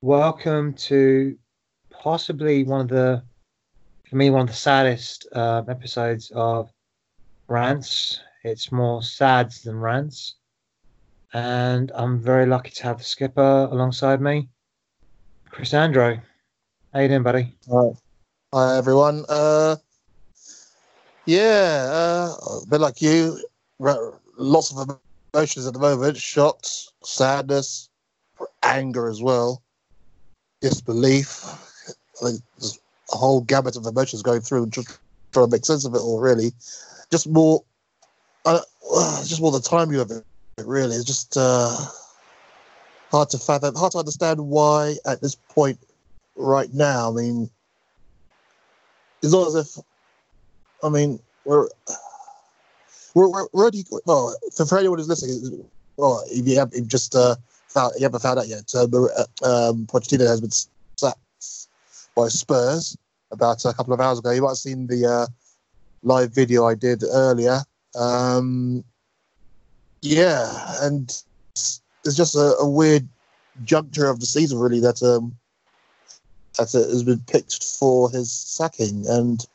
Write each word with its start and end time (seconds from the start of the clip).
welcome 0.00 0.72
to 0.74 1.36
possibly 1.90 2.62
one 2.62 2.82
of 2.82 2.88
the, 2.88 3.22
for 4.08 4.16
me, 4.16 4.30
one 4.30 4.42
of 4.42 4.46
the 4.48 4.52
saddest 4.52 5.26
uh, 5.32 5.62
episodes 5.68 6.30
of 6.34 6.70
Rants. 7.48 8.20
It's 8.44 8.70
more 8.70 9.02
sads 9.02 9.62
than 9.62 9.76
rants. 9.76 10.36
And 11.32 11.90
I'm 11.94 12.20
very 12.20 12.46
lucky 12.46 12.70
to 12.70 12.82
have 12.84 12.98
the 12.98 13.04
skipper 13.04 13.68
alongside 13.70 14.20
me, 14.20 14.48
Chris 15.50 15.72
Andro. 15.72 16.20
How 16.94 17.00
you 17.00 17.08
doing, 17.08 17.22
buddy? 17.22 17.54
Hi, 17.70 17.90
Hi 18.54 18.78
everyone. 18.78 19.24
Uh, 19.28 19.76
yeah, 21.26 21.86
uh, 21.90 22.34
a 22.62 22.66
bit 22.70 22.80
like 22.80 23.02
you, 23.02 23.38
lots 24.38 24.72
of 24.74 24.98
emotions 25.34 25.66
at 25.66 25.74
the 25.74 25.80
moment: 25.80 26.16
shocked, 26.16 26.92
sadness, 27.02 27.90
anger 28.62 29.08
as 29.08 29.20
well, 29.20 29.62
disbelief. 30.60 31.44
There's 32.20 32.78
a 33.12 33.16
whole 33.16 33.40
gamut 33.42 33.76
of 33.76 33.86
emotions 33.86 34.22
going 34.22 34.40
through, 34.40 34.68
just 34.70 34.98
trying 35.32 35.46
to 35.46 35.52
make 35.52 35.64
sense 35.64 35.84
of 35.84 35.94
it 35.94 35.98
all. 35.98 36.20
Really, 36.20 36.52
just 37.10 37.28
more, 37.28 37.62
uh, 38.44 38.60
just 39.24 39.40
more 39.40 39.52
the 39.52 39.60
timing 39.60 40.00
of 40.00 40.10
it. 40.10 40.24
Really, 40.58 40.96
it's 40.96 41.04
just 41.04 41.36
uh, 41.36 41.76
hard 43.10 43.30
to 43.30 43.38
fathom, 43.38 43.74
hard 43.74 43.92
to 43.92 43.98
understand 43.98 44.40
why 44.40 44.96
at 45.06 45.20
this 45.20 45.36
point 45.36 45.78
right 46.36 46.72
now. 46.74 47.10
I 47.10 47.14
mean, 47.14 47.50
it's 49.22 49.32
not 49.32 49.48
as 49.48 49.54
if, 49.54 49.84
I 50.82 50.88
mean, 50.88 51.20
we're 51.44 51.68
we're, 53.14 53.28
we're 53.28 53.46
already 53.48 53.84
well 54.06 54.36
for, 54.56 54.66
for 54.66 54.78
anyone 54.78 54.98
who's 54.98 55.08
listening. 55.08 55.64
Well, 55.96 56.24
if 56.30 56.46
you 56.46 56.58
have 56.58 56.72
if 56.72 56.86
just 56.86 57.14
uh, 57.14 57.36
found 57.68 57.92
you 57.96 58.02
haven't 58.02 58.20
found 58.20 58.38
out 58.38 58.48
yet, 58.48 58.72
uh, 58.74 58.84
um, 59.42 59.86
Pochettino 59.86 60.26
has 60.26 60.40
been 60.40 60.50
sacked 60.96 61.68
by 62.14 62.28
Spurs 62.28 62.96
about 63.30 63.64
a 63.64 63.72
couple 63.72 63.92
of 63.92 64.00
hours 64.00 64.18
ago. 64.18 64.30
You 64.30 64.42
might 64.42 64.50
have 64.50 64.58
seen 64.58 64.86
the 64.86 65.06
uh, 65.06 65.26
live 66.02 66.34
video 66.34 66.66
I 66.66 66.74
did 66.74 67.04
earlier. 67.04 67.60
Um, 67.94 68.84
yeah, 70.00 70.74
and 70.82 71.10
it's, 71.52 71.82
just 72.14 72.36
a, 72.36 72.56
a, 72.60 72.68
weird 72.68 73.06
juncture 73.64 74.08
of 74.08 74.20
the 74.20 74.26
season, 74.26 74.58
really, 74.58 74.80
that 74.80 75.02
um, 75.02 75.36
that 76.56 76.72
has 76.72 77.02
been 77.02 77.20
picked 77.20 77.64
for 77.64 78.10
his 78.10 78.30
sacking, 78.30 79.04
and 79.08 79.46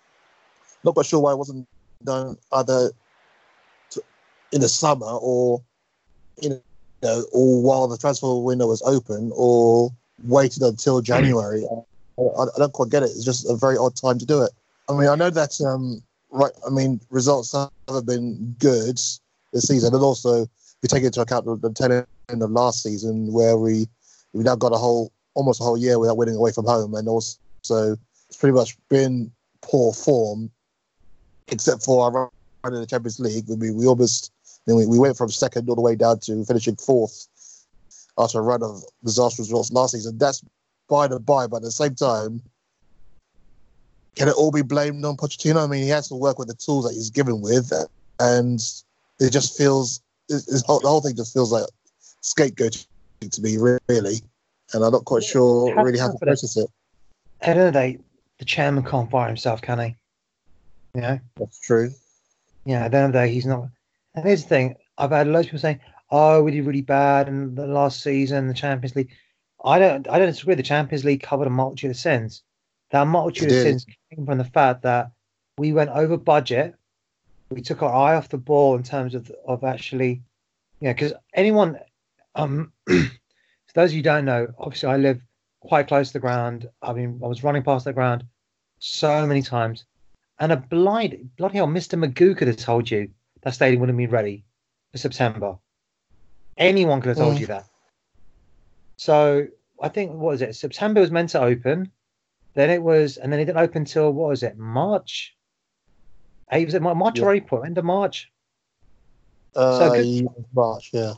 not 0.83 0.93
quite 0.93 1.05
sure 1.05 1.19
why 1.19 1.31
it 1.31 1.37
wasn't 1.37 1.67
done 2.03 2.37
either 2.51 2.91
in 4.51 4.61
the 4.61 4.69
summer 4.69 5.07
or 5.07 5.63
you 6.41 6.61
know, 7.03 7.25
or 7.31 7.61
while 7.61 7.87
the 7.87 7.97
transfer 7.97 8.35
window 8.35 8.67
was 8.67 8.81
open, 8.83 9.31
or 9.35 9.91
waited 10.23 10.63
until 10.63 11.01
January. 11.01 11.65
I, 12.17 12.21
I, 12.43 12.45
don't 12.57 12.73
quite 12.73 12.89
get 12.89 13.03
it. 13.03 13.07
It's 13.07 13.25
just 13.25 13.49
a 13.49 13.55
very 13.55 13.77
odd 13.77 13.95
time 13.95 14.19
to 14.19 14.25
do 14.25 14.41
it. 14.43 14.51
I 14.89 14.93
mean, 14.93 15.09
I 15.09 15.15
know 15.15 15.29
that 15.29 15.59
um, 15.61 16.01
right. 16.31 16.51
I 16.65 16.69
mean, 16.69 16.99
results 17.09 17.53
haven't 17.87 18.05
been 18.05 18.55
good 18.59 18.99
this 19.51 19.67
season, 19.67 19.93
and 19.93 20.03
also 20.03 20.47
we 20.81 20.87
take 20.87 21.03
into 21.03 21.21
account 21.21 21.45
the, 21.45 21.55
the 21.55 21.73
tail 21.73 22.05
end 22.29 22.41
of 22.41 22.51
last 22.51 22.83
season 22.83 23.31
where 23.31 23.57
we 23.57 23.87
we 24.33 24.43
now 24.43 24.55
got 24.55 24.73
a 24.73 24.77
whole 24.77 25.11
almost 25.35 25.61
a 25.61 25.63
whole 25.63 25.77
year 25.77 25.97
without 25.99 26.17
winning 26.17 26.35
away 26.35 26.51
from 26.51 26.65
home, 26.65 26.93
and 26.95 27.07
also 27.07 27.97
it's 28.29 28.37
pretty 28.37 28.53
much 28.53 28.77
been 28.89 29.31
poor 29.61 29.93
form, 29.93 30.51
except 31.47 31.83
for 31.83 32.03
our 32.03 32.11
run 32.63 32.73
in 32.73 32.81
the 32.81 32.87
Champions 32.87 33.19
League. 33.19 33.45
We 33.47 33.71
we 33.71 33.87
almost 33.87 34.31
we, 34.65 34.85
we 34.85 34.99
went 34.99 35.17
from 35.17 35.29
second 35.29 35.69
all 35.69 35.75
the 35.75 35.81
way 35.81 35.95
down 35.95 36.19
to 36.21 36.43
finishing 36.45 36.75
fourth 36.75 37.27
after 38.17 38.39
a 38.39 38.41
run 38.41 38.63
of 38.63 38.83
disastrous 39.03 39.49
results 39.49 39.71
last 39.71 39.91
season. 39.91 40.17
That's 40.17 40.43
by 40.89 41.07
the 41.07 41.19
by, 41.19 41.47
but 41.47 41.57
at 41.57 41.63
the 41.63 41.71
same 41.71 41.95
time, 41.95 42.41
can 44.15 44.27
it 44.27 44.35
all 44.35 44.51
be 44.51 44.61
blamed 44.61 45.03
on 45.05 45.17
Pochettino? 45.17 45.63
I 45.63 45.67
mean, 45.67 45.83
he 45.83 45.89
has 45.89 46.07
to 46.09 46.15
work 46.15 46.37
with 46.37 46.47
the 46.47 46.53
tools 46.53 46.85
that 46.85 46.93
he's 46.93 47.09
given 47.09 47.41
with, 47.41 47.71
and 48.19 48.59
it 49.19 49.31
just 49.31 49.57
feels 49.57 50.01
it's, 50.29 50.45
the 50.45 50.79
whole 50.87 51.01
thing 51.01 51.15
just 51.15 51.33
feels 51.33 51.51
like 51.51 51.65
scapegoating 52.21 52.85
to 53.31 53.41
me, 53.41 53.57
really 53.87 54.21
and 54.73 54.83
I'm 54.83 54.91
not 54.91 55.05
quite 55.05 55.23
sure 55.23 55.73
really 55.83 55.99
how 55.99 56.11
to 56.11 56.17
process 56.17 56.57
it. 56.57 56.69
At 57.41 57.45
the 57.45 57.49
end 57.49 57.59
of 57.59 57.65
the 57.73 57.79
day, 57.79 57.99
the 58.39 58.45
chairman 58.45 58.83
can't 58.83 59.09
fire 59.09 59.27
himself, 59.27 59.61
can 59.61 59.79
he? 59.79 59.95
You 60.95 61.01
know? 61.01 61.19
That's 61.37 61.59
true. 61.59 61.91
Yeah, 62.65 62.85
at 62.85 62.91
the 62.91 62.97
end 62.97 63.05
of 63.07 63.13
the 63.13 63.19
day, 63.19 63.31
he's 63.31 63.45
not. 63.45 63.67
And 64.15 64.25
here's 64.25 64.43
the 64.43 64.49
thing 64.49 64.75
I've 64.97 65.11
had 65.11 65.27
loads 65.27 65.47
of 65.47 65.51
people 65.51 65.59
saying, 65.59 65.79
oh, 66.11 66.43
we 66.43 66.51
did 66.51 66.65
really 66.65 66.81
bad 66.81 67.27
in 67.27 67.55
the 67.55 67.67
last 67.67 68.01
season, 68.01 68.47
the 68.47 68.53
Champions 68.53 68.95
League. 68.95 69.11
I 69.63 69.79
don't 69.79 70.07
I 70.09 70.19
don't 70.19 70.27
disagree. 70.27 70.55
The 70.55 70.63
Champions 70.63 71.05
League 71.05 71.23
covered 71.23 71.47
a 71.47 71.51
multitude 71.51 71.91
of 71.91 71.97
sins. 71.97 72.43
That 72.91 73.07
multitude 73.07 73.49
of 73.49 73.61
sins 73.61 73.85
came 74.13 74.25
from 74.25 74.37
the 74.37 74.43
fact 74.43 74.83
that 74.83 75.11
we 75.57 75.73
went 75.73 75.89
over 75.91 76.17
budget. 76.17 76.75
We 77.49 77.61
took 77.61 77.81
our 77.81 77.93
eye 77.93 78.15
off 78.15 78.29
the 78.29 78.37
ball 78.37 78.75
in 78.75 78.83
terms 78.83 79.15
of 79.15 79.31
of 79.47 79.63
actually, 79.63 80.21
yeah, 80.79 80.93
because 80.93 81.13
anyone, 81.33 81.79
um, 82.35 82.71
For 83.73 83.81
those 83.81 83.89
of 83.89 83.93
you 83.93 83.99
who 83.99 84.03
don't 84.03 84.25
know, 84.25 84.47
obviously 84.59 84.89
I 84.89 84.97
live 84.97 85.19
quite 85.61 85.87
close 85.87 86.09
to 86.09 86.13
the 86.13 86.19
ground. 86.19 86.69
I 86.83 86.93
mean, 86.93 87.19
I 87.23 87.27
was 87.27 87.43
running 87.43 87.63
past 87.63 87.85
the 87.85 87.93
ground 87.93 88.23
so 88.77 89.25
many 89.25 89.41
times. 89.41 89.85
And 90.39 90.51
a 90.51 90.57
blind, 90.57 91.31
bloody 91.37 91.57
hell, 91.57 91.67
Mr. 91.67 91.97
Magoo 91.97 92.37
could 92.37 92.47
have 92.47 92.57
told 92.57 92.91
you 92.91 93.09
that 93.43 93.53
stadium 93.53 93.79
wouldn't 93.81 93.97
be 93.97 94.07
ready 94.07 94.45
for 94.91 94.97
September. 94.97 95.57
Anyone 96.57 97.01
could 97.01 97.09
have 97.09 97.17
told 97.17 97.37
mm. 97.37 97.41
you 97.41 97.47
that. 97.47 97.65
So 98.97 99.47
I 99.81 99.89
think, 99.89 100.11
what 100.11 100.31
was 100.31 100.41
it? 100.41 100.55
September 100.55 101.01
was 101.01 101.11
meant 101.11 101.29
to 101.31 101.41
open. 101.41 101.91
Then 102.53 102.69
it 102.69 102.81
was, 102.81 103.17
and 103.17 103.33
then 103.33 103.39
it 103.39 103.45
didn't 103.45 103.59
open 103.59 103.85
till, 103.85 104.11
what 104.11 104.29
was 104.29 104.43
it, 104.43 104.57
March? 104.57 105.35
Hey, 106.49 106.63
was 106.65 106.73
it 106.73 106.81
March 106.81 107.19
yeah. 107.19 107.25
or 107.25 107.33
April? 107.33 107.63
End 107.63 107.77
of 107.77 107.85
March? 107.85 108.31
Uh, 109.55 109.79
so 109.79 109.91
good, 109.91 110.27
March, 110.53 110.91
yeah. 110.93 111.13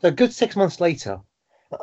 So 0.00 0.10
good 0.10 0.32
six 0.32 0.56
months 0.56 0.80
later, 0.80 1.20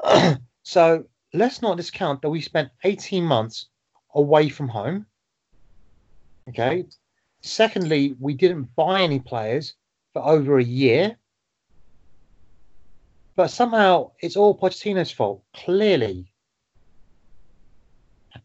so 0.64 1.06
let's 1.34 1.62
not 1.62 1.78
discount 1.78 2.22
that 2.22 2.30
we 2.30 2.42
spent 2.42 2.70
18 2.84 3.24
months 3.24 3.68
away 4.14 4.50
from 4.50 4.68
home. 4.68 5.06
Okay. 6.50 6.86
Secondly, 7.46 8.16
we 8.20 8.34
didn't 8.34 8.76
buy 8.76 9.02
any 9.02 9.20
players 9.20 9.76
for 10.14 10.26
over 10.26 10.58
a 10.58 10.64
year. 10.64 11.16
But 13.36 13.50
somehow 13.50 14.12
it's 14.20 14.36
all 14.36 14.58
Pochettino's 14.58 15.12
fault, 15.12 15.44
clearly. 15.54 16.32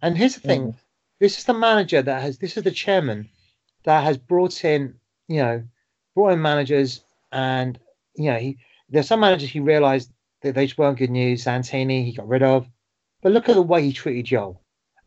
And 0.03 0.19
here's 0.19 0.35
the 0.35 0.41
thing: 0.41 0.73
mm. 0.73 0.75
this 1.19 1.39
is 1.39 1.45
the 1.45 1.55
manager 1.55 2.03
that 2.03 2.23
has, 2.23 2.39
this 2.39 2.57
is 2.57 2.63
the 2.63 2.71
chairman 2.71 3.29
that 3.85 4.05
has 4.05 4.19
brought 4.19 4.65
in, 4.65 4.95
you 5.29 5.39
know, 5.39 5.63
brought 6.15 6.33
in 6.33 6.43
managers, 6.43 7.01
and 7.33 7.79
you 8.17 8.31
know, 8.31 8.39
he, 8.39 8.59
there's 8.91 9.07
some 9.07 9.21
managers 9.21 9.49
he 9.49 9.61
realised 9.61 10.13
that 10.43 10.55
they 10.55 10.67
just 10.67 10.79
weren't 10.79 10.99
good 10.99 11.11
news. 11.11 11.45
Santini, 11.45 12.05
he 12.05 12.13
got 12.13 12.29
rid 12.29 12.43
of. 12.43 12.69
But 13.23 13.33
look 13.33 13.49
at 13.49 13.55
the 13.55 13.63
way 13.63 13.83
he 13.83 13.93
treated 13.93 14.27
Jol. 14.27 14.61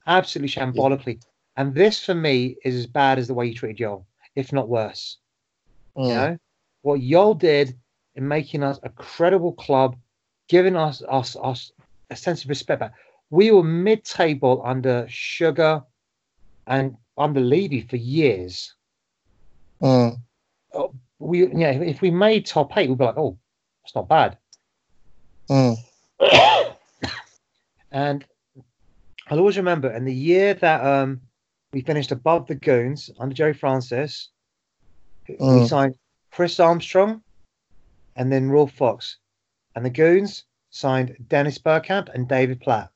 Absolutely 0.08 0.50
shambolically. 0.50 1.22
And 1.56 1.74
this, 1.76 2.04
for 2.04 2.16
me, 2.16 2.58
is 2.64 2.76
as 2.76 2.88
bad 2.88 3.20
as 3.20 3.28
the 3.28 3.34
way 3.34 3.48
he 3.48 3.54
treated 3.54 3.78
Jol, 3.78 4.06
if 4.36 4.52
not 4.52 4.68
worse. 4.68 5.18
Mm. 5.96 6.08
You 6.08 6.14
know? 6.14 6.38
What 6.82 7.02
Jol 7.02 7.36
did 7.36 7.78
in 8.16 8.28
making 8.28 8.64
us 8.64 8.80
a 8.84 8.90
credible 8.90 9.54
club, 9.54 9.96
giving 10.48 10.76
us, 10.76 11.02
us, 11.08 11.36
us 11.42 11.72
a 12.10 12.16
sense 12.16 12.44
of 12.44 12.50
respect 12.50 12.80
back. 12.80 12.94
We 13.30 13.52
were 13.52 13.64
mid 13.64 14.04
table 14.04 14.62
under 14.66 15.06
Sugar 15.10 15.84
and 16.68 16.96
under 17.18 17.40
Levy 17.40 17.82
for 17.82 17.96
years. 17.96 18.74
Mm. 19.82 20.20
We, 21.20 21.48
yeah, 21.48 21.72
if 21.72 22.02
we 22.02 22.12
made 22.12 22.46
top 22.46 22.76
eight, 22.78 22.90
we'd 22.90 22.98
be 22.98 23.06
like, 23.06 23.18
oh, 23.18 23.38
it's 23.84 23.96
not 23.96 24.08
bad. 24.08 24.38
Mm. 25.50 25.78
and 27.92 28.26
I'll 29.28 29.40
always 29.40 29.58
remember 29.58 29.92
in 29.92 30.06
the 30.06 30.14
year 30.14 30.54
that 30.56 30.86
um, 30.86 31.22
we 31.74 31.82
finished 31.82 32.12
above 32.12 32.48
the 32.48 32.56
Goons 32.56 33.10
under 33.20 33.34
Gerry 33.34 33.54
Francis, 33.54 34.30
mm. 35.28 35.62
we 35.62 35.68
signed 35.68 35.96
Chris 36.32 36.60
Armstrong 36.60 37.22
and 38.16 38.32
then 38.32 38.50
Ruel 38.50 38.68
Fox. 38.68 39.18
And 39.76 39.84
the 39.84 39.90
Goons 39.90 40.46
signed 40.70 41.16
Dennis 41.28 41.58
Bergkamp 41.58 42.14
and 42.14 42.28
David 42.28 42.62
Platt. 42.62 42.90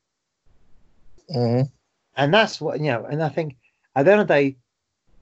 Mm. 1.34 1.70
And 2.16 2.34
that's 2.34 2.60
what, 2.60 2.78
you 2.78 2.86
know, 2.86 3.04
and 3.04 3.22
I 3.22 3.28
think 3.28 3.56
at 3.94 4.04
the 4.04 4.12
end 4.12 4.20
of 4.20 4.28
the 4.28 4.34
day, 4.34 4.56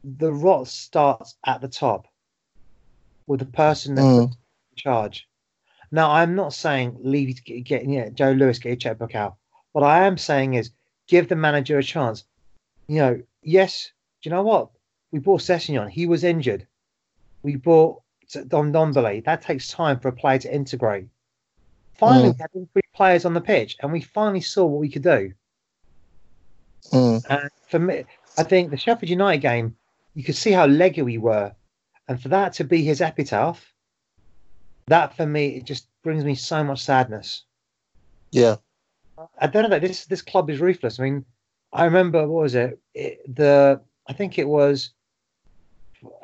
the 0.05 0.33
rot 0.33 0.69
starts 0.69 1.37
at 1.45 1.61
the 1.61 1.69
top 1.69 2.07
with 3.27 3.41
the 3.41 3.47
person 3.47 3.95
that's 3.95 4.07
mm. 4.07 4.23
in 4.25 4.77
charge. 4.77 5.27
Now, 5.91 6.11
I'm 6.11 6.35
not 6.35 6.53
saying 6.53 6.99
leave 7.01 7.43
get, 7.45 7.65
get 7.65 7.89
yeah, 7.89 8.11
Joe 8.11 8.33
Lewis 8.33 8.59
get 8.59 8.69
your 8.69 8.77
checkbook 8.77 9.15
out. 9.15 9.37
What 9.73 9.83
I 9.85 10.07
am 10.07 10.19
saying 10.19 10.55
is 10.55 10.71
give 11.07 11.29
the 11.29 11.37
manager 11.37 11.79
a 11.79 11.83
chance. 11.83 12.25
You 12.89 12.99
know, 12.99 13.23
yes, 13.47 13.93
do 14.21 14.29
you 14.29 14.35
know 14.35 14.43
what? 14.43 14.71
We 15.13 15.21
bought 15.21 15.41
Sessegnon. 15.41 15.89
He 15.89 16.07
was 16.07 16.25
injured. 16.25 16.67
We 17.43 17.57
bought 17.57 18.03
Don 18.49 18.73
Ndombele. 18.73 19.25
That 19.25 19.43
takes 19.43 19.69
time 19.69 20.01
for 20.01 20.09
a 20.09 20.13
player 20.13 20.39
to 20.41 20.55
integrate. 20.55 21.09
Finally, 21.95 22.31
Mm. 22.31 22.35
we 22.35 22.41
had 22.41 22.73
three 22.73 22.83
players 22.95 23.25
on 23.25 23.35
the 23.35 23.41
pitch, 23.41 23.77
and 23.81 23.93
we 23.93 24.01
finally 24.01 24.41
saw 24.41 24.67
what 24.67 24.81
we 24.81 24.91
could 24.91 25.03
do. 25.03 25.33
Mm. 26.93 27.25
And 27.31 27.51
for 27.69 27.79
me, 27.79 28.05
I 28.37 28.43
think 28.43 28.71
the 28.71 28.77
Sheffield 28.77 29.09
United 29.09 29.41
game, 29.41 29.77
you 30.15 30.23
could 30.23 30.37
see 30.37 30.53
how 30.53 30.67
leggy 30.67 31.03
we 31.03 31.19
were, 31.19 31.55
and 32.09 32.21
for 32.21 32.29
that 32.29 32.53
to 32.55 32.65
be 32.65 32.83
his 32.83 33.01
epitaph, 33.01 33.73
that 34.87 35.17
for 35.17 35.27
me 35.27 35.57
it 35.57 35.65
just 35.65 35.89
brings 36.03 36.25
me 36.25 36.35
so 36.35 36.63
much 36.63 36.83
sadness. 36.83 37.45
Yeah. 38.31 38.57
I 39.39 39.47
don't 39.47 39.63
know 39.63 39.71
that 39.71 39.81
this 39.81 40.05
this 40.05 40.23
club 40.23 40.51
is 40.51 40.61
ruthless. 40.61 41.01
I 41.01 41.05
mean, 41.05 41.25
I 41.73 41.85
remember 41.85 42.27
what 42.27 42.43
was 42.43 42.55
it? 42.55 42.79
it 42.95 43.19
the 43.35 43.81
I 44.09 44.13
think 44.13 44.39
it 44.39 44.49
was, 44.49 44.93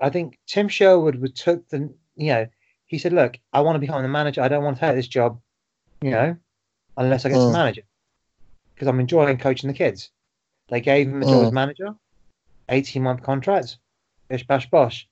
I 0.00 0.08
think 0.10 0.38
Tim 0.46 0.68
Sherwood 0.68 1.16
was 1.16 1.32
took 1.32 1.68
the 1.68 1.92
you 2.16 2.32
know 2.32 2.46
he 2.86 2.98
said, 2.98 3.12
look, 3.14 3.38
I 3.52 3.60
want 3.60 3.76
to 3.76 3.80
become 3.80 4.02
the 4.02 4.08
manager. 4.08 4.42
I 4.42 4.48
don't 4.48 4.62
want 4.64 4.76
to 4.76 4.80
take 4.80 4.94
this 4.96 5.08
job, 5.08 5.40
you 6.02 6.10
know, 6.10 6.36
unless 6.98 7.24
I 7.24 7.30
get 7.30 7.40
to 7.40 7.46
Mm. 7.46 7.52
manage 7.52 7.78
it 7.78 7.86
because 8.74 8.86
I'm 8.86 9.00
enjoying 9.00 9.38
coaching 9.38 9.68
the 9.68 9.74
kids. 9.74 10.10
They 10.68 10.80
gave 10.80 11.08
him 11.08 11.22
a 11.22 11.26
job 11.26 11.42
as 11.42 11.50
Mm. 11.50 11.54
manager, 11.54 11.94
18 12.68 13.02
month 13.02 13.22
contract, 13.22 13.78
bish 14.28 14.46
bash 14.46 14.68
bosh. 14.68 15.08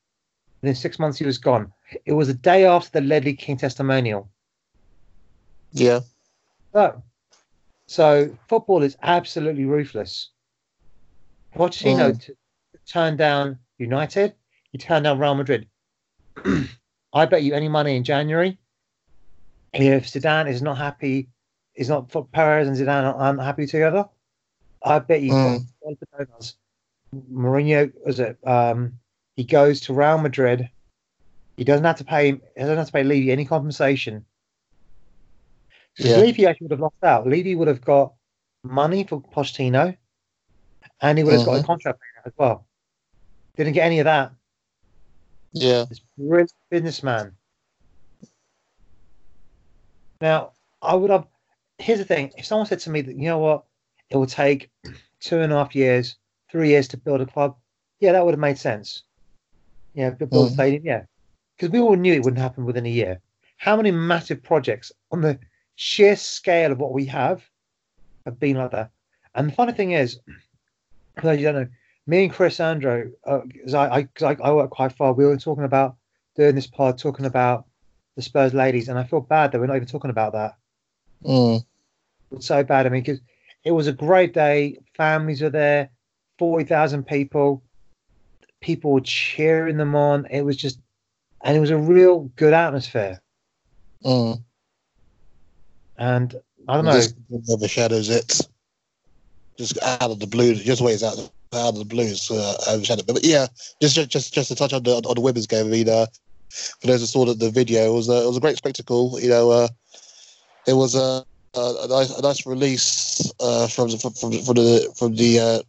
Within 0.63 0.75
six 0.75 0.99
months, 0.99 1.19
he 1.19 1.25
was 1.25 1.39
gone. 1.39 1.73
It 2.05 2.13
was 2.13 2.29
the 2.29 2.35
day 2.35 2.67
after 2.67 2.91
the 3.01 3.07
Ledley 3.07 3.35
King 3.35 3.57
testimonial. 3.57 4.31
Yeah. 5.73 6.01
So, 6.75 7.03
so 7.91 8.33
football 8.47 8.85
is 8.85 8.97
absolutely 9.03 9.65
ruthless. 9.65 10.31
Pochettino 11.57 12.13
Mm. 12.13 12.21
t- 12.25 12.33
turned 12.87 13.19
down 13.19 13.59
United. 13.79 14.33
He 14.71 14.79
turned 14.79 15.03
down 15.05 15.19
Real 15.19 15.35
Madrid. 15.35 15.67
I 17.13 17.27
bet 17.27 17.43
you 17.43 17.53
any 17.53 17.69
money 17.69 17.97
in 17.97 18.05
January, 18.05 18.57
if 19.73 20.07
Zidane 20.07 20.49
is 20.49 20.63
not 20.63 20.79
happy, 20.79 21.31
is 21.75 21.89
not 21.89 22.13
for 22.13 22.25
Perez 22.25 22.69
and 22.69 22.77
Zidane 22.77 23.13
aren't 23.13 23.43
happy 23.43 23.67
together. 23.67 24.09
I 24.85 25.01
bet 25.01 25.23
you 25.23 25.33
Mm. 25.33 25.67
Mourinho 27.13 27.93
was 28.07 28.21
it? 28.21 28.39
Um, 28.47 29.01
he 29.35 29.43
goes 29.43 29.81
to 29.81 29.93
Real 29.95 30.19
Madrid. 30.19 30.71
He 31.57 31.65
doesn't 31.65 31.85
have 31.85 31.99
to 31.99 32.05
pay. 32.05 32.31
He 32.31 32.39
doesn't 32.57 32.77
have 32.77 32.87
to 32.87 32.93
pay 32.93 33.03
Levy 33.03 33.33
any 33.33 33.45
compensation. 33.45 34.25
Yeah. 35.99 36.19
Levy 36.19 36.47
actually 36.47 36.67
would 36.67 36.73
have 36.73 36.81
lost 36.81 37.03
out. 37.03 37.27
Levy 37.27 37.55
would 37.55 37.69
have 37.69 37.83
got 37.83 38.15
money 38.63 39.05
for 39.05 39.21
Pochettino, 39.21 39.97
and 41.01 41.19
he 41.19 41.25
would 41.25 41.35
have 41.35 41.45
got 41.47 41.59
a 41.59 41.63
Mhm. 41.63 41.67
contract 41.67 41.99
as 42.25 42.33
well. 42.37 42.67
Didn't 43.57 43.75
get 43.75 43.87
any 43.87 43.99
of 43.99 44.05
that. 44.05 44.33
Yeah. 45.53 45.85
This 45.89 46.01
brilliant 46.17 46.53
businessman. 46.71 47.37
Now, 50.21 50.53
I 50.83 50.95
would 50.95 51.11
have. 51.11 51.27
Here's 51.79 51.99
the 51.99 52.05
thing: 52.05 52.33
if 52.37 52.47
someone 52.47 52.67
said 52.67 52.81
to 52.81 52.91
me 52.91 53.01
that 53.03 53.17
you 53.17 53.25
know 53.25 53.39
what, 53.39 53.65
it 54.11 54.17
will 54.17 54.27
take 54.27 54.71
two 55.21 55.41
and 55.41 55.53
a 55.53 55.57
half 55.57 55.75
years, 55.75 56.17
three 56.51 56.69
years 56.69 56.89
to 56.89 56.97
build 56.97 57.21
a 57.21 57.27
club, 57.27 57.57
yeah, 58.01 58.13
that 58.13 58.25
would 58.25 58.33
have 58.33 58.41
made 58.41 58.59
sense. 58.59 59.03
Yeah, 59.95 60.11
build 60.11 60.33
a 60.33 60.51
Mhm. 60.51 60.55
stadium, 60.55 60.85
yeah, 60.85 61.05
because 61.57 61.71
we 61.73 61.81
all 61.81 61.97
knew 61.97 62.15
it 62.15 62.23
wouldn't 62.23 62.41
happen 62.41 62.65
within 62.65 62.87
a 62.87 62.91
year. 62.91 63.21
How 63.57 63.77
many 63.77 63.91
massive 63.91 64.43
projects 64.43 64.93
on 65.11 65.21
the 65.21 65.39
sheer 65.83 66.15
scale 66.15 66.73
of 66.73 66.79
what 66.79 66.93
we 66.93 67.07
have 67.07 67.43
have 68.27 68.39
been 68.39 68.59
like 68.59 68.71
that? 68.71 68.91
And 69.35 69.49
the 69.49 69.55
funny 69.55 69.73
thing 69.73 69.93
is, 69.93 70.21
for 71.17 71.23
those 71.23 71.39
you 71.39 71.45
don't 71.45 71.55
know, 71.55 71.69
me 72.07 72.25
and 72.25 72.33
Chris 72.33 72.61
Andrew, 72.61 73.13
because 73.25 73.73
I, 73.73 74.01
I, 74.01 74.09
I, 74.23 74.37
I 74.45 74.53
work 74.53 74.69
quite 74.69 74.93
far, 74.93 75.15
we 75.15 75.25
were 75.25 75.39
talking 75.39 75.65
about 75.65 75.97
doing 76.37 76.55
this 76.55 76.67
pod, 76.67 76.99
talking 76.99 77.25
about 77.25 77.65
the 78.15 78.21
Spurs 78.21 78.53
ladies, 78.53 78.89
and 78.91 78.99
I 78.99 79.05
feel 79.05 79.23
bad 79.23 79.53
that 79.53 79.59
we're 79.59 79.69
not 79.69 79.77
even 79.77 79.89
talking 79.89 80.11
about 80.11 80.35
that. 80.35 80.57
Mm. 81.25 81.65
It's 82.33 82.47
so 82.47 82.63
bad. 82.63 82.85
I 82.85 82.91
mean, 82.91 83.03
because 83.03 83.21
it 83.65 83.71
was 83.71 83.87
a 83.87 83.93
great 83.93 84.35
day, 84.35 84.81
families 84.95 85.41
were 85.41 85.49
there, 85.49 85.89
forty 86.39 86.65
thousand 86.65 87.07
people, 87.07 87.63
people 88.61 88.93
were 88.93 89.01
cheering 89.01 89.79
them 89.79 89.95
on. 89.95 90.27
It 90.27 90.43
was 90.43 90.59
just, 90.59 90.79
and 91.43 91.57
it 91.57 91.61
was 91.61 91.71
a 91.71 91.79
real 91.79 92.31
good 92.37 92.53
atmosphere. 92.53 93.23
Mm. 94.05 94.43
And 96.01 96.35
I 96.67 96.77
don't 96.77 96.87
know, 96.87 96.93
This 96.95 97.15
overshadows 97.51 98.09
it. 98.09 98.41
Just 99.59 99.81
out 99.83 100.11
of 100.11 100.19
the 100.19 100.27
blue, 100.27 100.55
just 100.55 100.81
ways 100.81 101.03
out 101.03 101.19
out 101.53 101.75
of 101.75 101.79
the 101.79 101.85
blues 101.85 102.31
uh, 102.31 102.57
overshadowed. 102.71 103.07
But 103.07 103.23
yeah, 103.23 103.47
just 103.83 103.95
just 103.95 104.11
just 104.11 104.33
just 104.33 104.49
to 104.49 104.55
touch 104.55 104.73
on 104.73 104.83
the 104.83 104.97
on 104.97 105.15
the 105.15 105.21
women's 105.21 105.47
game. 105.47 105.67
I 105.67 105.69
mean, 105.69 105.89
uh, 105.91 106.07
for 106.49 106.87
those 106.87 107.01
who 107.01 107.07
saw 107.07 107.27
the, 107.27 107.35
the 107.35 107.51
video, 107.51 107.85
it 107.85 107.95
was 107.95 108.09
a, 108.09 108.23
it 108.23 108.27
was 108.27 108.39
a 108.39 108.41
great 108.41 108.57
spectacle. 108.57 109.21
You 109.21 109.29
know, 109.29 109.51
uh, 109.51 109.69
it 110.67 110.73
was 110.73 110.95
a, 110.95 111.23
a, 111.55 111.87
nice 111.89 112.11
a 112.11 112.23
nice 112.23 112.47
release 112.47 113.31
uh, 113.39 113.67
from, 113.69 113.91
from 113.91 114.13
from 114.15 114.33
from 114.33 114.55
the 114.55 114.95
from 114.97 115.17
the 115.17 115.39
uh, 115.39 115.63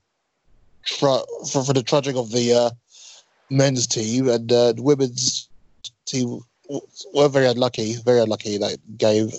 from, 0.97 1.23
from 1.51 1.73
the 1.73 1.83
trudging 1.83 2.17
of 2.17 2.31
the 2.31 2.53
uh, 2.53 2.69
men's 3.49 3.85
team 3.85 4.29
and 4.29 4.49
uh, 4.49 4.71
the 4.71 4.81
women's 4.81 5.49
team 6.05 6.39
were 7.13 7.27
very 7.27 7.47
unlucky, 7.47 7.95
very 8.05 8.21
unlucky 8.21 8.55
in 8.55 8.61
that 8.61 8.77
game. 8.97 9.29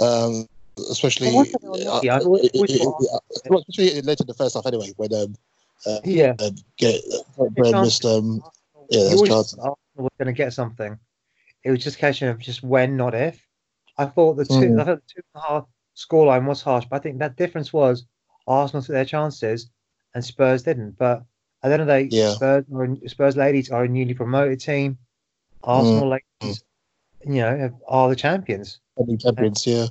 Um, 0.00 0.46
especially, 0.90 1.28
Well, 1.28 1.36
wasn't 1.38 1.54
it 1.54 1.86
unlucky? 1.86 2.10
I 2.10 2.16
uh, 2.16 2.24
always- 2.24 2.44
it- 2.44 2.54
it- 2.54 2.70
it- 2.70 3.50
well, 3.50 3.58
especially 3.68 4.00
late 4.02 4.20
in 4.20 4.26
the 4.26 4.34
first 4.34 4.54
half 4.54 4.66
anyway, 4.66 4.92
when 4.96 5.14
um, 5.14 5.34
yeah, 6.04 6.34
um, 6.40 6.54
get, 6.76 7.00
Brand 7.52 7.80
missed 7.82 8.04
um, 8.04 8.42
yeah, 8.90 9.00
you 9.00 9.04
those 9.04 9.14
always 9.14 9.30
chances. 9.30 9.52
thought 9.54 9.60
Arsenal 9.68 9.78
was 10.04 10.12
going 10.18 10.26
to 10.26 10.32
get 10.32 10.52
something. 10.52 10.98
It 11.64 11.70
was 11.70 11.82
just 11.82 11.96
a 11.96 11.98
question 11.98 12.28
of 12.28 12.38
just 12.38 12.62
when, 12.62 12.96
not 12.96 13.14
if. 13.14 13.42
I 13.98 14.04
thought 14.06 14.34
the 14.36 14.44
two, 14.44 14.52
Mm. 14.54 14.80
I 14.80 14.84
thought 14.84 15.00
the 15.06 15.12
two 15.14 15.22
and 15.34 15.42
a 15.42 15.46
half 15.48 15.64
scoreline 15.96 16.46
was 16.46 16.60
harsh, 16.62 16.84
but 16.90 16.96
I 16.96 16.98
think 17.00 17.18
that 17.18 17.36
difference 17.36 17.72
was 17.72 18.04
Arsenal 18.46 18.82
took 18.82 18.92
their 18.92 19.04
chances 19.06 19.70
and 20.14 20.22
Spurs 20.24 20.62
didn't. 20.62 20.98
But 20.98 21.22
at 21.62 21.68
the 21.68 21.72
end 21.72 21.82
of 21.82 21.88
the 21.88 21.94
day, 21.94 22.08
Yeah. 22.10 22.34
Spurs, 22.34 22.64
are, 22.72 22.96
Spurs 23.06 23.36
ladies 23.36 23.70
are 23.70 23.84
a 23.84 23.88
newly 23.88 24.12
promoted 24.14 24.60
team. 24.60 24.98
Arsenal 25.64 26.08
ladies, 26.42 26.62
you 27.26 27.40
know, 27.40 27.78
are 27.88 28.08
the 28.08 28.16
champions. 28.16 28.80
Only 28.96 29.16
champions, 29.16 29.66
yeah. 29.66 29.86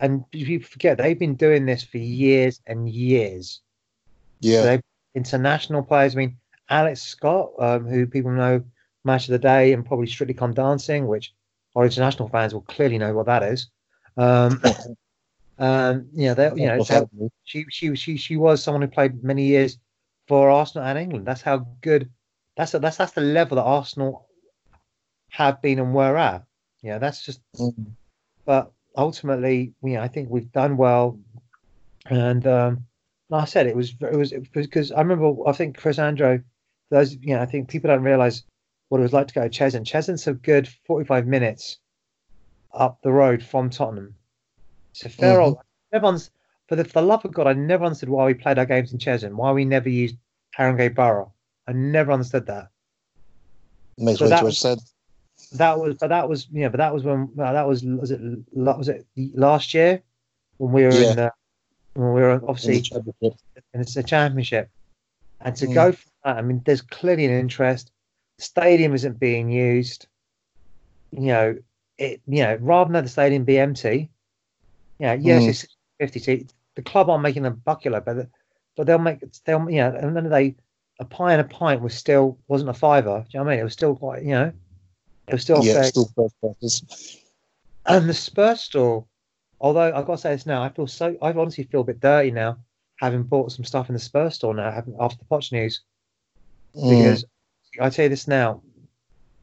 And 0.00 0.28
people 0.30 0.66
forget 0.66 0.98
they've 0.98 1.18
been 1.18 1.36
doing 1.36 1.66
this 1.66 1.82
for 1.84 1.98
years 1.98 2.60
and 2.66 2.88
years. 2.88 3.60
Yeah. 4.40 4.62
They 4.62 4.80
international 5.14 5.82
players. 5.82 6.14
I 6.14 6.18
mean, 6.18 6.36
Alex 6.68 7.02
Scott, 7.02 7.52
um, 7.58 7.86
who 7.86 8.06
people 8.06 8.30
know 8.30 8.64
Match 9.04 9.28
of 9.28 9.32
the 9.32 9.38
Day 9.38 9.72
and 9.72 9.86
probably 9.86 10.06
Strictly 10.06 10.34
Come 10.34 10.54
Dancing, 10.54 11.06
which 11.06 11.32
our 11.76 11.84
international 11.84 12.28
fans 12.28 12.54
will 12.54 12.62
clearly 12.62 12.98
know 12.98 13.14
what 13.14 13.26
that 13.26 13.42
is. 13.42 13.68
Um, 14.16 14.60
um, 15.58 16.08
yeah, 16.12 16.34
they, 16.34 16.50
you 16.56 16.66
know, 16.66 17.30
she 17.44 17.66
she 17.70 17.94
she 17.94 18.16
she 18.16 18.36
was 18.36 18.62
someone 18.62 18.82
who 18.82 18.88
played 18.88 19.22
many 19.22 19.44
years 19.44 19.78
for 20.26 20.50
Arsenal 20.50 20.86
and 20.86 20.98
England. 20.98 21.26
That's 21.26 21.42
how 21.42 21.66
good. 21.80 22.10
That's 22.56 22.72
that's 22.72 22.96
that's 22.96 23.12
the 23.12 23.20
level 23.20 23.56
that 23.56 23.62
Arsenal 23.62 24.28
have 25.30 25.60
been 25.60 25.78
and 25.78 25.94
were 25.94 26.16
at. 26.16 26.44
Yeah, 26.84 26.98
that's 26.98 27.24
just. 27.24 27.40
Mm. 27.58 27.92
But 28.44 28.70
ultimately, 28.94 29.72
you 29.82 29.94
know, 29.94 30.02
I 30.02 30.08
think 30.08 30.28
we've 30.28 30.52
done 30.52 30.76
well, 30.76 31.18
and 32.10 32.46
um, 32.46 32.84
like 33.30 33.42
I 33.42 33.46
said, 33.46 33.66
it 33.66 33.74
was 33.74 33.94
it 34.00 34.14
was 34.14 34.34
because 34.52 34.92
I 34.92 35.00
remember 35.00 35.48
I 35.48 35.52
think 35.52 35.78
Chris 35.78 35.98
Andrew, 35.98 36.42
those 36.90 37.14
you 37.14 37.34
know, 37.34 37.40
I 37.40 37.46
think 37.46 37.70
people 37.70 37.88
don't 37.88 38.02
realise 38.02 38.42
what 38.90 38.98
it 38.98 39.02
was 39.02 39.14
like 39.14 39.28
to 39.28 39.34
go 39.34 39.48
to 39.48 39.48
Cheshunt. 39.48 39.86
Cheshunt's 39.86 40.26
a 40.26 40.34
good 40.34 40.68
forty-five 40.86 41.26
minutes 41.26 41.78
up 42.74 43.00
the 43.02 43.12
road 43.12 43.42
from 43.42 43.70
Tottenham. 43.70 44.14
It's 44.92 45.06
a 45.06 45.08
fair 45.08 45.38
Mhm. 45.38 45.42
old. 45.42 45.58
Everyone's 45.90 46.30
for 46.68 46.76
the, 46.76 46.84
for 46.84 47.00
the 47.00 47.06
love 47.06 47.24
of 47.24 47.32
God, 47.32 47.46
I 47.46 47.54
never 47.54 47.84
understood 47.84 48.10
why 48.10 48.26
we 48.26 48.34
played 48.34 48.58
our 48.58 48.66
games 48.66 48.92
in 48.92 48.98
Cheshunt. 48.98 49.34
Why 49.34 49.52
we 49.52 49.64
never 49.64 49.88
used 49.88 50.16
Haringey 50.58 50.94
Borough. 50.94 51.32
I 51.66 51.72
never 51.72 52.12
understood 52.12 52.46
that. 52.46 52.68
Makes 53.96 54.18
So 54.18 54.26
way 54.26 54.30
that 54.30 54.38
too 54.40 54.44
much 54.46 54.60
sense. 54.60 54.93
That 55.54 55.78
was, 55.78 55.96
but 56.00 56.08
that 56.08 56.28
was, 56.28 56.48
yeah, 56.50 56.68
but 56.68 56.78
that 56.78 56.92
was 56.92 57.04
when 57.04 57.30
well, 57.34 57.52
that 57.52 57.66
was 57.66 57.84
was 57.84 58.10
it 58.10 58.20
was 58.54 58.88
it 58.88 59.06
last 59.34 59.72
year 59.74 60.02
when 60.58 60.72
we 60.72 60.82
were 60.84 61.02
Yeah. 61.02 61.10
in 61.10 61.16
the 61.16 61.32
when 61.94 62.12
we 62.12 62.20
were 62.22 62.32
in 62.32 62.40
the 62.40 62.46
obviously 62.48 62.80
championship. 62.80 63.40
and 63.72 63.82
it's 63.82 63.96
a 63.96 64.02
championship. 64.02 64.68
And 65.40 65.54
to 65.56 65.66
Mm. 65.66 65.74
go 65.74 65.92
for 65.92 66.08
that, 66.24 66.36
I 66.38 66.42
mean, 66.42 66.62
there's 66.64 66.82
clearly 66.82 67.24
an 67.26 67.32
interest. 67.32 67.92
The 68.38 68.44
stadium 68.44 68.94
isn't 68.94 69.18
being 69.20 69.50
used. 69.50 70.06
You 71.12 71.20
know, 71.20 71.58
it. 71.98 72.20
You 72.26 72.42
know, 72.42 72.56
rather 72.60 72.92
than 72.92 73.04
the 73.04 73.10
stadium 73.10 73.44
be 73.44 73.58
empty. 73.58 74.10
Yeah, 74.98 75.14
yes, 75.14 75.44
Mm. 75.44 75.48
it's 75.48 75.66
50 76.00 76.18
seats. 76.18 76.54
The 76.74 76.82
club 76.82 77.08
aren't 77.10 77.22
making 77.22 77.46
a 77.46 77.50
bucket 77.50 77.92
but 78.04 78.28
but 78.76 78.86
they'll 78.86 78.98
make 78.98 79.20
they'll 79.44 79.70
you 79.70 79.78
know, 79.78 79.94
and 79.94 80.16
then 80.16 80.28
they 80.28 80.56
a 80.98 81.04
pie 81.04 81.32
and 81.32 81.40
a 81.40 81.44
pint 81.44 81.80
was 81.82 81.94
still 81.94 82.38
wasn't 82.48 82.70
a 82.70 82.74
fiver. 82.74 83.24
Do 83.28 83.28
you 83.30 83.38
know 83.40 83.44
what 83.44 83.50
I 83.52 83.54
mean? 83.54 83.60
It 83.60 83.64
was 83.64 83.72
still 83.72 83.94
quite 83.96 84.22
you 84.22 84.30
know, 84.30 84.52
it 85.28 85.34
was 85.34 85.42
still 85.42 85.62
Yeah, 85.62 85.74
fair. 85.74 85.84
still 85.84 86.10
first 86.16 86.34
practice. 86.40 87.22
And 87.86 88.08
the 88.08 88.14
Spurs 88.14 88.60
store, 88.60 89.06
although 89.60 89.94
I've 89.94 90.06
got 90.06 90.16
to 90.16 90.18
say 90.18 90.30
this 90.30 90.46
now, 90.46 90.62
I 90.62 90.68
feel 90.70 90.86
so, 90.86 91.16
I 91.20 91.32
honestly 91.32 91.64
feel 91.64 91.82
a 91.82 91.84
bit 91.84 92.00
dirty 92.00 92.30
now, 92.30 92.58
having 92.96 93.22
bought 93.22 93.52
some 93.52 93.64
stuff 93.64 93.88
in 93.88 93.94
the 93.94 94.00
Spurs 94.00 94.34
store 94.34 94.54
now, 94.54 94.70
having, 94.70 94.96
after 95.00 95.18
the 95.18 95.24
Poch 95.24 95.52
news. 95.52 95.82
Mm. 96.76 96.88
Because 96.88 97.24
I 97.80 97.90
tell 97.90 98.04
you 98.04 98.08
this 98.08 98.28
now, 98.28 98.62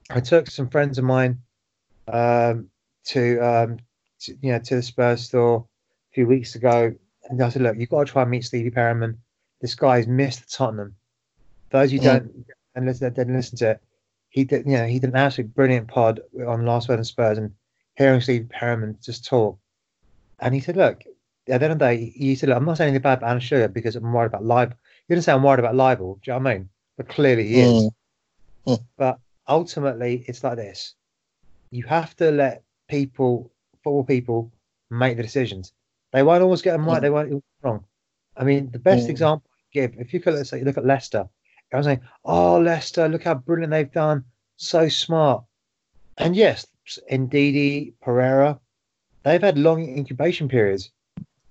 I 0.10 0.20
took 0.20 0.50
some 0.50 0.70
friends 0.70 0.98
of 0.98 1.06
mine 1.06 1.40
um, 2.12 2.70
to 3.06 3.40
um, 3.40 3.78
to, 4.22 4.36
you 4.42 4.52
know, 4.52 4.60
to 4.60 4.76
the 4.76 4.82
Spurs 4.84 5.24
store 5.24 5.66
a 6.12 6.14
few 6.14 6.28
weeks 6.28 6.56
ago, 6.56 6.94
and 7.30 7.42
I 7.42 7.50
said, 7.50 7.62
"Look, 7.62 7.78
you've 7.78 7.90
got 7.90 8.06
to 8.06 8.12
try 8.12 8.24
and 8.24 8.32
meet 8.32 8.44
Stevie 8.44 8.72
Perryman. 8.72 9.18
This 9.62 9.76
guy's 9.76 10.08
missed 10.08 10.52
Tottenham. 10.54 10.96
Those 11.70 11.92
who 11.92 12.00
Mm. 12.00 12.04
don't 12.04 12.46
and 12.76 12.86
listen, 12.86 13.14
didn't 13.14 13.36
listen 13.36 13.58
to 13.60 13.72
it, 13.72 13.82
he 14.32 14.44
did, 14.46 14.66
you 14.66 14.78
know, 14.78 14.88
he 14.88 14.98
did 14.98 15.12
an 15.12 15.16
absolutely 15.16 15.54
brilliant 15.54 15.88
pod 15.88 16.22
on 16.48 16.66
Last 16.66 16.90
Word 16.90 16.96
and 17.00 17.06
Spurs, 17.06 17.38
and 17.38 17.54
hearing 17.96 18.22
Steve 18.22 18.50
Perryman 18.50 18.98
just 19.02 19.26
talk, 19.26 19.60
and 20.40 20.56
he 20.56 20.60
said, 20.62 20.78
"Look, 20.78 21.04
at 21.48 21.60
the 21.60 21.66
end 21.66 21.74
of 21.74 21.80
the 21.80 21.86
day, 21.86 22.14
he 22.16 22.36
said, 22.36 22.50
look, 22.50 22.58
I'm 22.58 22.66
not 22.66 22.78
saying 22.78 22.90
anything 22.90 23.04
bad 23.04 23.18
about 23.20 23.30
Alan 23.30 23.42
Sugar 23.42 23.68
because 23.68 23.96
I'm 23.96 24.14
worried 24.14 24.28
about 24.28 24.46
libel. 24.46 24.78
He 25.08 25.14
didn't 25.14 25.26
say 25.26 25.34
I'm 25.34 25.44
worried 25.44 25.60
about 25.60 25.76
libel. 25.76 26.20
Do 26.24 26.32
you 26.32 26.38
know 26.38 26.44
what 26.44 26.52
I 26.52 26.54
mean? 26.54 26.70
But 26.98 27.10
clearly 27.10 27.48
he 27.48 27.62
is. 27.62 27.90
Mm. 28.68 28.84
But 28.98 29.20
ultimately, 29.48 30.24
it's 30.28 30.44
like 30.44 30.58
this: 30.58 30.96
you 31.72 31.84
have 31.84 32.16
to 32.18 32.32
let 32.32 32.64
people, 32.88 33.52
football 33.84 34.04
people, 34.04 34.52
make 34.90 35.18
the 35.18 35.24
decisions. 35.24 35.74
They 36.14 36.24
won't 36.24 36.44
always 36.44 36.62
get 36.62 36.74
them 36.74 36.86
right. 36.86 37.00
Mm. 37.00 37.02
They 37.02 37.10
won't 37.10 37.30
get 37.30 37.34
them 37.36 37.44
wrong. 37.64 37.86
I 38.38 38.44
mean, 38.44 38.72
the 38.72 38.80
best 38.80 39.08
Mm. 39.08 39.12
example 39.12 39.50
I 39.52 39.60
give, 39.74 39.96
if 39.98 40.14
you 40.14 40.20
could 40.20 40.36
let's 40.36 40.50
say 40.50 40.64
look 40.64 40.78
at 40.78 40.86
Leicester, 40.86 41.28
I 41.74 41.78
was 41.78 41.86
saying, 41.86 42.02
"Oh, 42.26 42.60
Leicester, 42.60 43.08
look 43.08 43.24
how 43.24 43.36
brilliant 43.36 43.72
they've 43.72 43.92
done, 43.92 44.26
so 44.58 44.90
smart." 44.90 45.44
And 46.18 46.36
yes, 46.36 46.68
Ndidi, 47.12 47.94
Pereira, 48.02 48.60
they've 49.24 49.42
had 49.42 49.58
long 49.58 49.82
incubation 49.88 50.50
periods. 50.50 50.92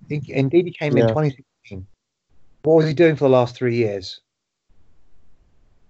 Ndidi 0.08 0.76
came 0.76 0.96
in 0.98 1.06
2016. 1.08 1.86
What 2.62 2.74
was 2.74 2.86
he 2.86 2.94
doing 2.94 3.16
for 3.16 3.24
the 3.24 3.30
last 3.30 3.56
three 3.56 3.76
years? 3.76 4.20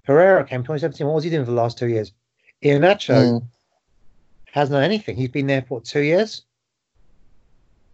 Pereira 0.04 0.44
came 0.44 0.62
2017. 0.62 1.06
What 1.06 1.14
was 1.16 1.24
he 1.24 1.30
doing 1.30 1.44
for 1.44 1.50
the 1.50 1.56
last 1.56 1.78
two 1.78 1.88
years? 1.88 2.12
Iheanacho 2.62 3.40
Mm. 3.40 3.48
hasn't 4.46 4.74
done 4.74 4.84
anything. 4.84 5.16
He's 5.16 5.28
been 5.30 5.46
there 5.46 5.62
for 5.62 5.76
what, 5.78 5.84
two 5.84 6.00
years, 6.00 6.44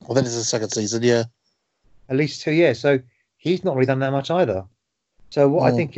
Well, 0.03 0.15
then 0.15 0.25
it's 0.25 0.37
the 0.37 0.45
second 0.45 0.71
season, 0.71 1.03
yeah. 1.03 1.25
at 2.09 2.17
least 2.17 2.43
two 2.43 2.53
years. 2.53 2.79
So 2.79 3.01
he's 3.39 3.65
not 3.65 3.75
really 3.75 3.87
done 3.87 4.01
that 4.01 4.13
much 4.13 4.31
either. 4.31 4.67
So 5.31 5.49
what 5.49 5.65
I 5.67 5.73
Mm. 5.73 5.77
think 5.77 5.97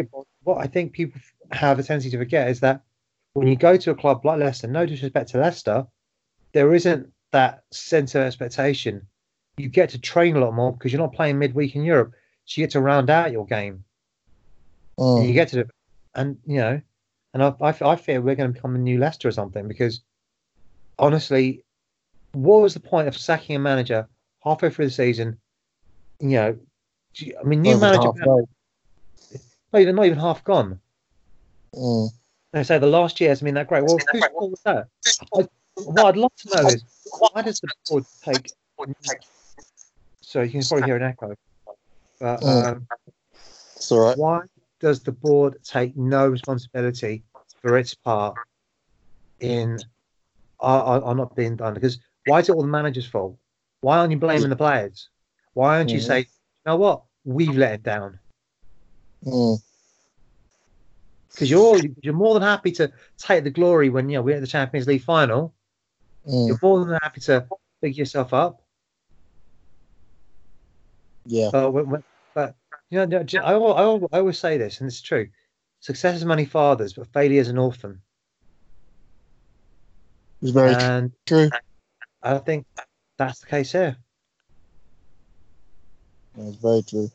what 0.49 0.65
I 0.65 0.67
think 0.67 0.93
people 0.93 1.21
have 1.53 1.79
a 1.79 1.83
tendency 1.83 2.11
to 2.11 2.19
forget 2.19 2.49
is 2.49 2.61
that 2.61 2.81
when 3.35 3.47
you 3.47 3.55
go 3.55 3.77
to 3.77 3.91
a 3.91 3.95
club 3.95 4.25
like 4.25 4.41
Leicester, 4.41 4.67
no 4.67 4.87
disrespect 4.87 5.31
to 5.31 5.39
Leicester, 5.39 5.87
there 6.53 6.75
isn't 6.75 7.13
that 7.33 7.65
sense 7.71 8.15
of 8.15 8.23
expectation. 8.23 9.07
You 9.59 9.69
get 9.69 9.91
to 9.91 9.99
train 9.99 10.37
a 10.37 10.41
lot 10.41 10.55
more 10.55 10.73
because 10.73 10.91
you're 10.91 11.03
not 11.03 11.13
playing 11.13 11.39
midweek 11.39 11.77
in 11.77 11.85
Europe, 11.85 12.15
so 12.47 12.61
you 12.61 12.67
get 12.67 12.73
to 12.73 12.81
round 12.81 13.11
out 13.11 13.31
your 13.31 13.45
game. 13.45 13.85
And 14.97 15.27
you 15.27 15.35
get 15.35 15.49
to, 15.49 15.67
and 16.15 16.39
you 16.47 16.57
know, 16.57 16.81
and 17.35 17.43
I, 17.43 17.55
I, 17.61 17.75
I 17.83 17.97
fear 17.97 18.23
we're 18.23 18.35
going 18.35 18.51
to 18.51 18.55
become 18.55 18.75
a 18.75 18.79
new 18.79 18.99
Leicester 18.99 19.29
or 19.29 19.33
something 19.33 19.69
because 19.69 20.01
honestly, 20.99 21.63
what 22.33 22.63
was 22.63 22.73
the 22.73 22.81
point 22.81 23.07
of 23.07 23.17
sacking 23.17 23.55
a 23.55 23.59
manager 23.59 24.09
halfway 24.43 24.71
through 24.71 24.87
the 24.87 24.91
season? 24.91 25.39
You 26.21 26.29
know, 26.31 26.59
I 27.39 27.45
mean, 27.45 27.61
new 27.61 27.79
manager, 27.79 28.11
halfway. 28.17 28.45
Not 29.73 29.83
even 29.83 29.97
not 29.97 30.07
even 30.07 30.19
half 30.19 30.45
gone. 30.45 30.81
Mm. 31.75 32.11
They 32.53 32.65
say 32.65 32.79
the 32.79 32.87
last 32.87 33.21
year 33.21 33.31
hasn't 33.31 33.45
been 33.45 33.55
that 33.55 33.69
great. 33.69 33.85
Well, 33.85 33.99
whose 34.13 34.23
fault 34.23 34.51
was 34.51 34.61
that? 34.65 34.89
I, 35.35 35.47
what 35.75 36.07
I'd 36.07 36.17
love 36.17 36.33
to 36.39 36.57
know 36.57 36.69
is 36.69 36.85
why 37.19 37.43
does 37.43 37.61
the 37.61 37.69
board 37.89 38.05
take? 38.25 38.53
So 40.23 40.43
you 40.43 40.51
can 40.51 40.65
probably 40.65 40.85
hear 40.85 40.97
an 40.97 41.03
echo. 41.03 41.35
But 42.21 42.41
Mm. 42.41 42.67
um, 42.67 42.89
It's 43.77 43.93
all 43.93 44.01
right. 44.01 44.19
why 44.19 44.41
does 44.81 45.03
the 45.03 45.13
board 45.13 45.63
take 45.65 45.97
no 45.97 46.27
responsibility 46.29 47.23
for 47.63 47.77
its 47.77 47.95
part 47.95 48.37
in 49.41 49.79
are, 50.61 50.83
are, 50.83 51.03
are 51.03 51.15
not 51.15 51.37
being 51.37 51.57
done? 51.57 51.75
Because 51.75 51.99
why 52.27 52.41
is 52.41 52.49
it 52.49 52.53
all 52.55 52.63
the 52.63 52.69
manager's 52.69 53.07
fault? 53.07 53.39
Why 53.81 53.99
aren't 53.99 54.11
you 54.11 54.19
blaming 54.19 54.51
the 54.51 54.57
players? 54.57 55.11
Why 55.55 55.77
aren't 55.77 55.91
you 55.91 56.01
Mhm. 56.01 56.07
say, 56.07 56.19
you 56.21 56.27
know 56.67 56.77
what, 56.77 57.05
we've 57.25 57.57
let 57.57 57.75
it 57.75 57.83
down? 57.83 58.19
Mm. 59.25 59.59
Because 61.31 61.51
you're 61.51 61.79
you're 62.03 62.15
more 62.15 62.35
than 62.35 62.43
happy 62.43 62.73
to 62.73 62.93
take 63.19 63.45
the 63.45 63.51
glory 63.51 63.91
when 63.91 64.09
you 64.09 64.19
know 64.19 64.23
we're 64.23 64.37
at 64.37 64.41
the 64.41 64.47
Champions 64.47 64.87
League 64.87 65.03
final. 65.03 65.55
Mm. 66.27 66.49
You're 66.49 66.59
more 66.63 66.85
than 66.85 66.99
happy 67.03 67.21
to 67.23 67.47
pick 67.81 67.97
yourself 67.97 68.35
up. 68.35 68.63
Yeah. 71.27 71.51
But, 71.53 71.71
when, 71.73 71.91
when- 71.91 72.05
but 72.35 72.55
you 72.91 73.05
know, 73.05 73.19
I, 73.19 73.53
I, 73.53 73.53
I 73.53 74.19
always 74.19 74.39
say 74.39 74.59
this, 74.59 74.81
and 74.81 74.89
it's 74.89 75.01
true. 75.03 75.29
Success 75.81 76.17
is 76.17 76.25
many 76.25 76.45
fathers, 76.45 76.93
but 76.93 77.13
failure 77.13 77.41
is 77.41 77.49
an 77.49 77.59
orphan. 77.59 78.01
It's 80.41 80.53
very 80.53 80.75
and 80.75 81.13
true. 81.27 81.51
I 82.23 82.39
think 82.39 82.67
that's 83.17 83.41
the 83.41 83.47
case 83.47 83.73
here. 83.73 83.97
That's 86.37 86.57
very 86.57 86.83
true. 86.83 87.11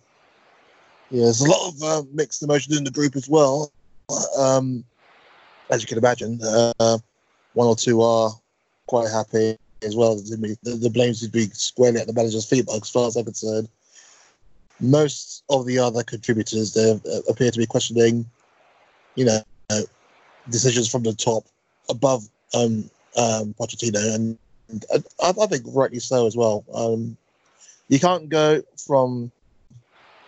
Yeah, 1.13 1.25
there's 1.25 1.41
a 1.41 1.47
lot 1.47 1.67
of 1.67 1.83
uh, 1.83 2.03
mixed 2.11 2.41
emotions 2.41 2.75
in 2.75 2.83
the 2.83 2.89
group 2.89 3.15
as 3.15 3.29
well. 3.29 3.71
Um, 4.35 4.83
as 5.69 5.79
you 5.83 5.87
can 5.87 5.99
imagine, 5.99 6.39
uh, 6.41 6.97
one 7.53 7.67
or 7.67 7.75
two 7.75 8.01
are 8.01 8.31
quite 8.87 9.11
happy 9.11 9.55
as 9.83 9.95
well. 9.95 10.15
The, 10.15 10.57
the, 10.63 10.89
blame 10.89 11.13
to 11.13 11.29
be 11.29 11.45
squarely 11.49 11.99
at 11.99 12.07
the 12.07 12.13
manager's 12.13 12.49
feet, 12.49 12.65
but 12.65 12.81
as 12.81 12.89
far 12.89 13.05
as 13.05 13.15
I'm 13.15 13.25
concerned. 13.25 13.69
Most 14.79 15.43
of 15.51 15.67
the 15.67 15.77
other 15.77 16.01
contributors 16.01 16.73
they 16.73 16.99
appear 17.29 17.51
to 17.51 17.59
be 17.59 17.67
questioning, 17.67 18.27
you 19.13 19.25
know, 19.25 19.39
decisions 20.49 20.89
from 20.89 21.03
the 21.03 21.13
top 21.13 21.45
above 21.91 22.27
um, 22.55 22.89
um, 23.17 23.53
Pochettino, 23.59 24.15
and, 24.15 24.35
and 24.69 24.85
I, 25.21 25.29
I 25.29 25.45
think 25.45 25.63
rightly 25.67 25.99
so 25.99 26.25
as 26.25 26.35
well. 26.35 26.65
Um, 26.73 27.15
you 27.87 27.99
can't 27.99 28.29
go 28.29 28.63
from 28.83 29.31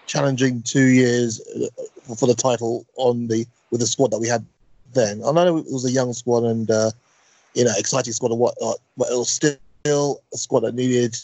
challenging 0.06 0.62
two 0.62 0.88
years 0.88 1.42
uh, 1.56 2.16
for 2.16 2.28
the 2.28 2.36
title 2.36 2.86
on 2.96 3.28
the 3.28 3.46
with 3.72 3.82
the 3.82 3.88
squad 3.88 4.12
that 4.12 4.20
we 4.20 4.28
had 4.28 4.46
then. 4.94 5.22
I 5.24 5.32
know 5.32 5.58
it 5.58 5.66
was 5.72 5.86
a 5.86 5.92
young 5.92 6.14
squad 6.14 6.44
and 6.44 6.70
uh, 6.70 6.92
you 7.54 7.66
know 7.66 7.74
exciting 7.78 8.14
squad 8.14 8.32
and 8.32 8.40
whatnot, 8.40 8.78
but 8.98 9.10
it 9.10 9.18
was 9.18 9.30
still 9.30 10.22
a 10.34 10.38
squad 10.38 10.62
that 10.62 10.76
needed 10.76 11.16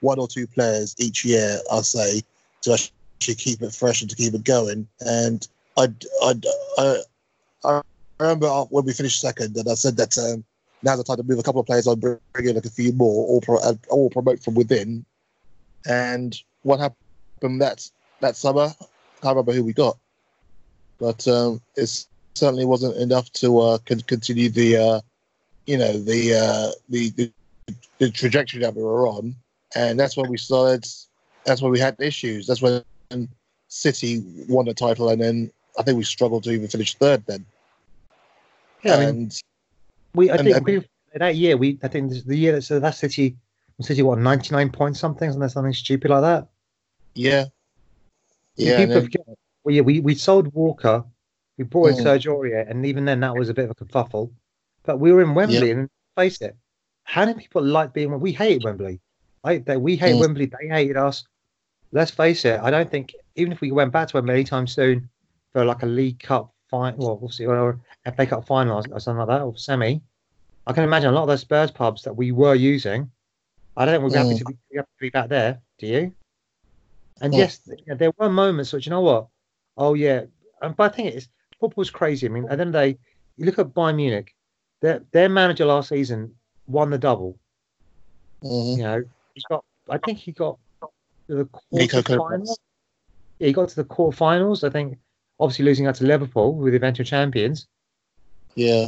one 0.00 0.18
or 0.18 0.28
two 0.28 0.46
players 0.46 0.94
each 0.98 1.24
year. 1.24 1.58
I'll 1.70 1.82
say 1.82 2.22
to 2.62 2.72
actually 2.72 3.34
keep 3.34 3.62
it 3.62 3.74
fresh 3.74 4.00
and 4.00 4.10
to 4.10 4.16
keep 4.16 4.34
it 4.34 4.44
going. 4.44 4.86
And 5.00 5.46
I 5.76 5.88
I 6.22 6.34
I, 6.78 7.02
I 7.64 7.82
remember 8.20 8.48
when 8.70 8.84
we 8.84 8.92
finished 8.92 9.20
second, 9.20 9.56
and 9.56 9.68
I 9.68 9.74
said 9.74 9.96
that 9.96 10.16
um, 10.18 10.44
now's 10.82 10.98
the 10.98 11.04
time 11.04 11.16
to 11.16 11.22
move 11.22 11.38
a 11.38 11.42
couple 11.42 11.60
of 11.60 11.66
players 11.66 11.86
on, 11.86 12.00
bring 12.00 12.18
in 12.36 12.54
like 12.54 12.64
a 12.64 12.70
few 12.70 12.92
more, 12.92 13.26
or 13.26 13.40
pro, 13.40 13.58
uh, 13.58 13.74
or 13.88 14.10
promote 14.10 14.42
from 14.42 14.54
within. 14.54 15.04
And 15.86 16.36
what 16.62 16.80
happened 16.80 17.60
that 17.60 17.88
that 18.20 18.36
summer? 18.36 18.68
Can't 19.22 19.34
remember 19.36 19.52
who 19.52 19.64
we 19.64 19.72
got, 19.72 19.96
but 20.98 21.26
um, 21.28 21.60
it 21.76 21.90
certainly 22.34 22.64
wasn't 22.64 22.96
enough 22.96 23.30
to 23.32 23.58
uh, 23.58 23.78
con- 23.78 24.00
continue 24.02 24.48
the, 24.48 24.76
uh, 24.76 25.00
you 25.66 25.76
know, 25.76 25.98
the, 25.98 26.34
uh, 26.34 26.70
the 26.88 27.10
the 27.10 27.32
the 27.98 28.10
trajectory 28.10 28.60
that 28.60 28.74
we 28.76 28.82
were 28.82 29.08
on, 29.08 29.34
and 29.74 29.98
that's 29.98 30.16
when 30.16 30.30
we 30.30 30.38
started. 30.38 30.86
That's 31.44 31.60
when 31.62 31.72
we 31.72 31.78
had 31.80 31.96
issues. 32.00 32.46
That's 32.46 32.62
when 32.62 32.82
City 33.68 34.22
won 34.48 34.66
the 34.66 34.74
title, 34.74 35.08
and 35.08 35.20
then 35.20 35.50
I 35.78 35.82
think 35.82 35.96
we 35.98 36.04
struggled 36.04 36.44
to 36.44 36.50
even 36.52 36.68
finish 36.68 36.94
third. 36.94 37.24
Then, 37.26 37.44
Yeah, 38.84 38.94
I 38.94 38.98
mean, 39.00 39.08
and 39.08 39.40
we 40.14 40.30
I 40.30 40.36
and- 40.36 40.44
think 40.44 40.56
and- 40.56 40.64
we 40.66 40.88
that 41.14 41.36
year 41.36 41.56
we 41.56 41.78
I 41.82 41.88
think 41.88 42.12
the 42.24 42.36
year 42.36 42.52
that 42.52 42.62
so 42.62 42.78
that 42.78 42.94
City 42.94 43.36
City 43.80 44.02
what 44.02 44.18
ninety 44.18 44.54
nine 44.54 44.70
points 44.70 45.00
something 45.00 45.30
something 45.32 45.48
something 45.48 45.72
stupid 45.72 46.10
like 46.10 46.22
that. 46.22 46.48
yeah, 47.14 47.46
yeah, 48.66 48.76
people 48.76 49.02
forget. 49.02 49.22
Well, 49.64 49.74
yeah, 49.74 49.82
we, 49.82 50.00
we 50.00 50.14
sold 50.14 50.52
Walker, 50.54 51.04
we 51.56 51.64
brought 51.64 51.88
in 51.90 51.96
Mm. 51.96 52.02
Serge 52.02 52.26
Aurier, 52.26 52.68
and 52.70 52.84
even 52.86 53.04
then 53.04 53.20
that 53.20 53.34
was 53.36 53.48
a 53.48 53.54
bit 53.54 53.64
of 53.64 53.70
a 53.70 53.74
kerfuffle. 53.84 54.30
But 54.84 54.98
we 54.98 55.12
were 55.12 55.22
in 55.22 55.34
Wembley, 55.34 55.70
and 55.70 55.88
face 56.16 56.40
it, 56.40 56.56
how 57.04 57.24
many 57.24 57.38
people 57.38 57.62
like 57.62 57.92
being? 57.92 58.18
We 58.20 58.32
hate 58.32 58.62
Wembley. 58.62 59.00
I, 59.44 59.58
they, 59.58 59.76
we 59.76 59.96
hate 59.96 60.14
Mm. 60.14 60.20
Wembley. 60.20 60.46
They 60.46 60.68
hated 60.68 60.96
us. 60.96 61.24
Let's 61.92 62.10
face 62.10 62.44
it. 62.44 62.60
I 62.60 62.70
don't 62.70 62.90
think 62.90 63.14
even 63.36 63.52
if 63.52 63.60
we 63.60 63.70
went 63.72 63.92
back 63.92 64.08
to 64.08 64.16
Wembley 64.16 64.34
anytime 64.34 64.66
soon 64.66 65.08
for 65.52 65.64
like 65.64 65.82
a 65.82 65.86
League 65.86 66.20
Cup 66.20 66.52
final, 66.70 66.98
well, 67.06 67.18
we'll 67.18 67.30
see, 67.30 67.46
or 67.46 67.80
FA 68.16 68.26
Cup 68.26 68.46
final 68.46 68.82
or 68.92 69.00
something 69.00 69.18
like 69.18 69.28
that, 69.28 69.42
or 69.42 69.56
semi, 69.56 70.00
I 70.66 70.72
can 70.72 70.84
imagine 70.84 71.08
a 71.10 71.12
lot 71.12 71.22
of 71.22 71.28
those 71.28 71.40
Spurs 71.40 71.70
pubs 71.70 72.02
that 72.02 72.12
we 72.14 72.30
were 72.32 72.54
using. 72.54 73.10
I 73.76 73.84
don't 73.86 73.94
think 73.94 74.04
we'd 74.04 74.12
be 74.12 74.18
happy 74.18 74.34
Mm. 74.34 74.38
to 74.38 74.44
be 74.44 74.76
happy 74.76 74.88
to 74.98 75.00
be 75.00 75.10
back 75.10 75.28
there. 75.28 75.60
Do 75.78 75.86
you? 75.86 76.14
And 77.20 77.32
Mm. 77.34 77.38
yes, 77.38 77.58
th- 77.58 77.80
there 77.98 78.12
were 78.18 78.30
moments 78.30 78.72
which 78.72 78.86
you 78.86 78.90
know 78.90 79.00
what? 79.00 79.28
Oh 79.76 79.94
yeah, 79.94 80.24
um, 80.62 80.74
but 80.74 80.92
I 80.92 80.94
think 80.96 81.14
it's 81.14 81.28
football's 81.60 81.90
crazy. 81.90 82.26
I 82.26 82.30
mean, 82.30 82.44
at 82.44 82.56
the 82.56 82.62
end 82.62 82.68
of 82.68 82.72
the 82.72 82.92
day, 82.92 82.98
you 83.36 83.46
look 83.46 83.58
at 83.58 83.68
Bayern 83.74 83.96
Munich. 83.96 84.34
Their 84.80 85.04
their 85.12 85.28
manager 85.28 85.64
last 85.64 85.88
season 85.88 86.36
won 86.66 86.90
the 86.90 86.98
double. 86.98 87.38
Mhm. 88.42 88.76
You 88.76 88.82
know, 88.84 89.04
he 89.34 89.42
got. 89.48 89.64
I 89.88 89.98
think 89.98 90.18
he 90.18 90.32
got 90.32 90.58
to 90.82 91.34
the 91.34 91.44
quarterfinals. 91.46 92.58
Yeah, 93.38 93.46
he 93.48 93.52
got 93.52 93.68
to 93.70 93.76
the 93.76 93.84
quarterfinals. 93.84 94.62
I 94.62 94.70
think, 94.70 94.98
obviously 95.40 95.64
losing 95.64 95.86
out 95.86 95.96
to 95.96 96.04
Liverpool 96.04 96.54
with 96.54 96.72
the 96.72 96.76
eventual 96.76 97.06
champions, 97.06 97.66
yeah, 98.54 98.86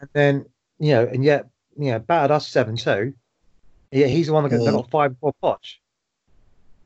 and 0.00 0.10
then 0.12 0.46
you 0.78 0.92
know, 0.92 1.04
and 1.06 1.24
yet 1.24 1.48
you 1.78 1.90
know, 1.92 1.98
battered 1.98 2.30
us 2.32 2.48
seven 2.48 2.76
two. 2.76 3.14
Yeah, 3.90 4.06
he's 4.06 4.26
the 4.26 4.32
one 4.32 4.44
that 4.44 4.50
got, 4.50 4.64
that 4.64 4.70
Mm. 4.70 4.76
got 4.76 4.90
five 4.90 5.10
before 5.12 5.34
Poch. 5.42 5.76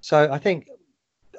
So 0.01 0.31
I 0.31 0.39
think, 0.39 0.69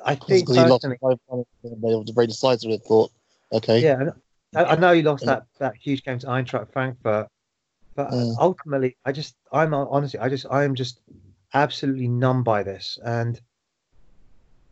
I 0.06 0.16
think 0.16 0.48
he 0.48 0.54
lost 0.56 0.84
personally, 0.84 0.98
five 1.02 1.18
one, 1.26 1.44
and 1.64 1.82
they 1.82 1.96
were 1.96 2.04
very 2.14 2.28
decisive. 2.28 2.72
I 2.72 2.78
thought, 2.78 3.12
okay, 3.54 3.80
yeah, 3.80 4.12
I, 4.56 4.64
I 4.66 4.76
know 4.76 4.94
he 4.94 5.02
lost 5.02 5.24
Mm. 5.24 5.28
that 5.28 5.46
that 5.60 5.76
huge 5.76 6.04
game 6.04 6.20
to 6.20 6.28
Eintracht 6.28 6.72
Frankfurt, 6.72 7.28
but 7.96 8.12
Mm. 8.12 8.36
ultimately, 8.40 8.98
I 9.06 9.12
just, 9.12 9.36
I'm 9.52 9.74
honestly, 9.74 10.20
I 10.20 10.30
just, 10.30 10.46
I 10.50 10.64
am 10.64 10.76
just 10.76 11.02
absolutely 11.54 12.08
numb 12.08 12.44
by 12.44 12.64
this, 12.64 12.98
and 13.04 13.40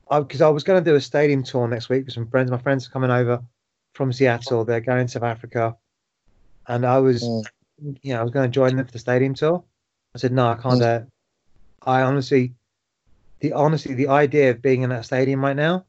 because 0.10 0.42
I, 0.42 0.50
was 0.50 0.64
going 0.64 0.84
to 0.84 0.90
do 0.90 0.96
a 0.96 1.02
stadium 1.02 1.44
tour 1.44 1.68
next 1.68 1.90
week 1.90 2.06
with 2.06 2.14
some 2.14 2.28
friends. 2.28 2.52
My 2.52 2.60
friends 2.60 2.88
are 2.88 2.92
coming 2.92 3.10
over 3.10 3.42
from 3.96 4.14
Seattle. 4.14 4.64
They're 4.64 4.80
going 4.80 5.08
to 5.08 5.12
South 5.12 5.24
Africa, 5.24 5.76
and 6.68 6.86
I 6.86 7.00
was, 7.00 7.24
Mm. 7.24 7.46
you 8.02 8.14
know, 8.14 8.20
I 8.20 8.24
was 8.24 8.32
going 8.32 8.50
to 8.50 8.54
join 8.54 8.76
them 8.76 8.86
for 8.86 8.92
the 8.92 9.00
stadium 9.00 9.34
tour. 9.34 9.64
I 10.14 10.20
said, 10.20 10.32
no, 10.32 10.48
I 10.48 10.56
can't 10.56 10.80
do 10.80 10.86
it. 10.86 11.08
I 11.82 12.02
honestly, 12.04 12.54
the 13.46 13.54
honestly, 13.54 13.94
the 13.94 14.08
idea 14.08 14.52
of 14.52 14.62
being 14.62 14.82
in 14.82 14.90
that 14.90 15.06
stadium 15.06 15.44
right 15.44 15.56
now, 15.56 15.86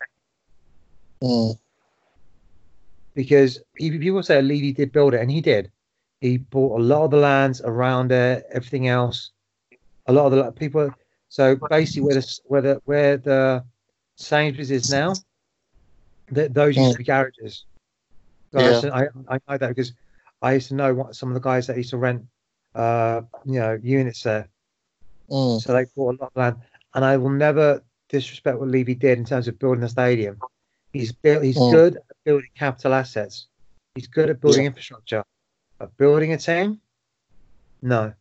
Mm. 1.22 1.56
because 3.14 3.62
he- 3.78 3.98
people 3.98 4.22
say 4.22 4.42
Levy 4.42 4.72
did 4.72 4.92
build 4.92 5.14
it, 5.14 5.20
and 5.20 5.30
he 5.30 5.40
did. 5.40 5.70
He 6.20 6.38
bought 6.38 6.80
a 6.80 6.82
lot 6.82 7.04
of 7.04 7.10
the 7.10 7.16
lands 7.16 7.60
around 7.62 8.12
it, 8.12 8.46
everything 8.52 8.88
else. 8.88 9.32
A 10.06 10.12
lot 10.12 10.32
of 10.32 10.32
the 10.32 10.52
people. 10.52 10.94
So 11.28 11.56
basically, 11.70 12.02
where 12.02 12.14
the 12.20 12.40
where 12.44 12.62
the 12.62 12.82
where 12.84 13.16
the 13.16 13.64
Sainsbury's 14.16 14.70
is 14.70 14.90
now, 14.90 15.12
th- 16.34 16.52
those 16.52 16.76
used 16.76 16.92
to 16.92 16.98
be 16.98 17.04
garages. 17.04 17.64
So 18.52 18.58
I, 18.58 18.62
Yeah. 18.62 18.70
used 18.70 18.82
to- 18.82 18.92
I 18.94 19.34
I 19.34 19.38
know 19.48 19.58
that 19.58 19.68
because 19.68 19.92
I 20.42 20.54
used 20.54 20.68
to 20.68 20.74
know 20.74 20.94
what 20.94 21.16
some 21.16 21.30
of 21.30 21.34
the 21.34 21.40
guys 21.40 21.66
that 21.66 21.76
used 21.76 21.90
to 21.90 21.96
rent, 21.96 22.26
uh, 22.74 23.22
you 23.44 23.58
know, 23.58 23.78
units 23.82 24.22
there. 24.22 24.48
Mm. 25.30 25.60
So 25.60 25.72
they 25.72 25.86
bought 25.96 26.14
a 26.14 26.22
lot 26.22 26.30
of 26.34 26.36
land, 26.36 26.56
and 26.96 27.04
I 27.04 27.18
will 27.18 27.30
never 27.30 27.84
disrespect 28.08 28.58
what 28.58 28.68
Levy 28.68 28.94
did 28.94 29.18
in 29.18 29.24
terms 29.24 29.46
of 29.46 29.58
building 29.58 29.82
the 29.82 29.88
stadium. 29.88 30.40
He's 30.92 31.12
built. 31.12 31.44
He's 31.44 31.58
Mm. 31.58 31.70
good 31.70 31.96
at 31.96 32.16
building 32.24 32.48
capital 32.56 32.94
assets. 32.94 33.48
He's 33.94 34.06
good 34.06 34.30
at 34.30 34.40
building 34.40 34.62
Yeah. 34.62 34.68
infrastructure, 34.68 35.22
but 35.78 35.94
building 35.98 36.32
a 36.32 36.38
team, 36.38 36.80
no, 37.82 38.14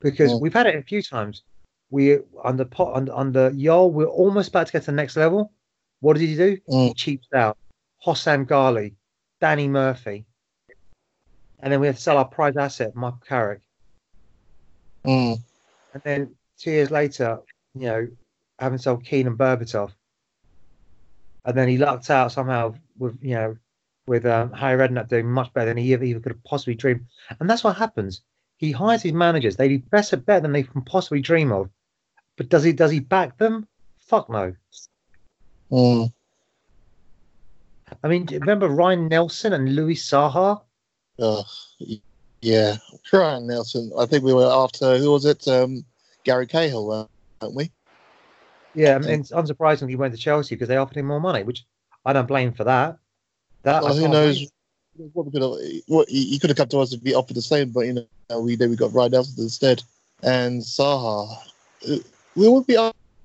because 0.00 0.32
Mm. 0.32 0.40
we've 0.40 0.52
had 0.52 0.66
it 0.66 0.76
a 0.76 0.82
few 0.82 1.02
times. 1.02 1.42
We 1.90 2.20
under 2.42 2.64
pot 2.64 2.94
under, 2.96 3.12
under 3.12 3.50
Yol, 3.50 3.92
we're 3.92 4.06
almost 4.06 4.50
about 4.50 4.68
to 4.68 4.72
get 4.72 4.82
to 4.84 4.86
the 4.86 4.96
next 4.96 5.16
level. 5.16 5.52
What 6.00 6.16
did 6.16 6.28
he 6.28 6.36
do? 6.36 6.60
He 6.66 6.90
Mm. 6.90 6.96
cheaped 6.96 7.34
out 7.34 7.58
Hossam 8.04 8.46
Ghaly, 8.46 8.94
Danny 9.40 9.66
Murphy, 9.66 10.26
and 11.58 11.72
then 11.72 11.80
we 11.80 11.88
had 11.88 11.96
to 11.96 12.02
sell 12.02 12.18
our 12.18 12.28
prize 12.28 12.56
asset, 12.56 12.94
Michael 12.94 13.20
Carrick. 13.26 13.62
And 15.92 16.02
then 16.04 16.36
two 16.56 16.70
years 16.70 16.90
later, 16.90 17.40
you 17.80 17.86
know, 17.86 18.08
having 18.58 18.78
sold 18.78 19.04
Keane 19.04 19.26
and 19.26 19.38
Berbatov. 19.38 19.92
And 21.44 21.56
then 21.56 21.68
he 21.68 21.78
lucked 21.78 22.10
out 22.10 22.32
somehow 22.32 22.74
with, 22.98 23.16
you 23.22 23.34
know, 23.34 23.56
with 24.06 24.26
um, 24.26 24.52
Harry 24.52 24.76
Redknapp 24.76 25.08
doing 25.08 25.30
much 25.30 25.52
better 25.52 25.66
than 25.66 25.76
he 25.76 25.92
ever 25.94 26.04
even 26.04 26.22
could 26.22 26.32
have 26.32 26.44
possibly 26.44 26.74
dreamed. 26.74 27.06
And 27.40 27.48
that's 27.48 27.64
what 27.64 27.76
happens. 27.76 28.22
He 28.56 28.72
hires 28.72 29.02
his 29.02 29.12
managers. 29.12 29.56
They 29.56 29.68
do 29.68 29.78
better 29.78 30.16
better 30.16 30.40
than 30.40 30.52
they 30.52 30.62
can 30.62 30.82
possibly 30.82 31.20
dream 31.20 31.52
of. 31.52 31.68
But 32.36 32.48
does 32.48 32.64
he 32.64 32.72
does 32.72 32.90
he 32.90 33.00
back 33.00 33.36
them? 33.38 33.66
Fuck 33.98 34.30
no. 34.30 34.54
Mm. 35.70 36.12
I 38.02 38.08
mean, 38.08 38.26
remember 38.26 38.68
Ryan 38.68 39.08
Nelsen 39.08 39.52
and 39.52 39.74
Louis 39.74 39.94
Saha? 39.94 40.62
Uh, 41.18 41.42
yeah, 42.40 42.76
Ryan 43.12 43.46
Nelsen. 43.46 43.90
I 43.98 44.06
think 44.06 44.24
we 44.24 44.34
were 44.34 44.50
after 44.50 44.98
who 44.98 45.12
was 45.12 45.24
it? 45.24 45.46
Um, 45.48 45.84
Gary 46.24 46.46
Cahill, 46.46 47.08
weren't 47.40 47.54
we? 47.54 47.70
Yeah, 48.74 48.96
and 48.96 49.24
unsurprisingly 49.24 49.90
he 49.90 49.96
went 49.96 50.14
to 50.14 50.20
Chelsea 50.20 50.54
because 50.54 50.68
they 50.68 50.76
offered 50.76 50.96
him 50.96 51.06
more 51.06 51.20
money, 51.20 51.42
which 51.42 51.64
I 52.04 52.12
don't 52.12 52.28
blame 52.28 52.52
for 52.52 52.64
that. 52.64 52.98
That 53.62 53.82
I 53.82 53.86
Well, 53.86 53.96
who 53.96 54.08
knows? 54.08 54.46
What 55.12 55.26
we 55.26 55.32
could 55.32 55.42
have, 55.42 55.82
what 55.88 56.08
he 56.08 56.24
he 56.24 56.38
could 56.38 56.50
have 56.50 56.56
come 56.56 56.68
to 56.68 56.78
us 56.78 56.92
if 56.92 57.02
he 57.02 57.14
offered 57.14 57.36
the 57.36 57.42
same, 57.42 57.70
but 57.70 57.80
you 57.80 58.06
know 58.30 58.40
we 58.40 58.56
did. 58.56 58.70
We 58.70 58.76
got 58.76 58.94
Ryan 58.94 59.12
Nelsen 59.12 59.38
instead, 59.42 59.82
and 60.22 60.62
Saha. 60.62 61.36
Uh, 61.88 61.96
We 62.34 62.48
would 62.48 62.66
be 62.66 62.76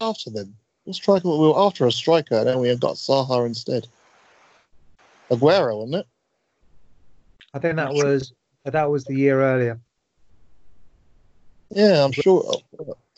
after 0.01 0.29
them. 0.29 0.55
What 0.83 0.95
striker? 0.95 1.29
We 1.29 1.47
were 1.47 1.59
after 1.59 1.85
a 1.85 1.91
striker, 1.91 2.35
and 2.35 2.47
then 2.47 2.59
we 2.59 2.75
got 2.75 2.95
Saha 2.95 3.45
instead. 3.45 3.87
Aguero, 5.29 5.77
wasn't 5.77 5.95
it? 5.95 6.07
I 7.53 7.59
think 7.59 7.75
that 7.77 7.93
was 7.93 8.33
that 8.65 8.89
was 8.89 9.05
the 9.05 9.15
year 9.15 9.41
earlier. 9.41 9.79
Yeah, 11.69 12.03
I'm 12.03 12.11
sure. 12.11 12.53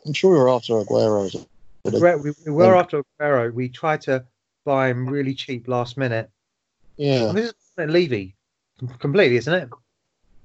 I'm 0.06 0.14
sure 0.14 0.32
we 0.34 0.40
were 0.40 0.50
after 0.50 0.74
Aguero. 0.74 1.46
We, 1.86 2.32
we 2.46 2.52
were 2.52 2.76
Um, 2.76 2.80
after 2.82 3.04
Aguero. 3.20 3.54
We 3.54 3.70
tried 3.70 4.02
to 4.02 4.26
buy 4.66 4.90
him 4.90 5.08
really 5.08 5.34
cheap 5.34 5.68
last 5.68 5.98
minute. 5.98 6.30
yeah, 6.98 7.30
And 7.30 7.38
this 7.38 7.50
is 7.78 7.90
Levy, 7.90 8.36
completely, 9.00 9.38
isn't 9.38 9.54
it? 9.54 9.70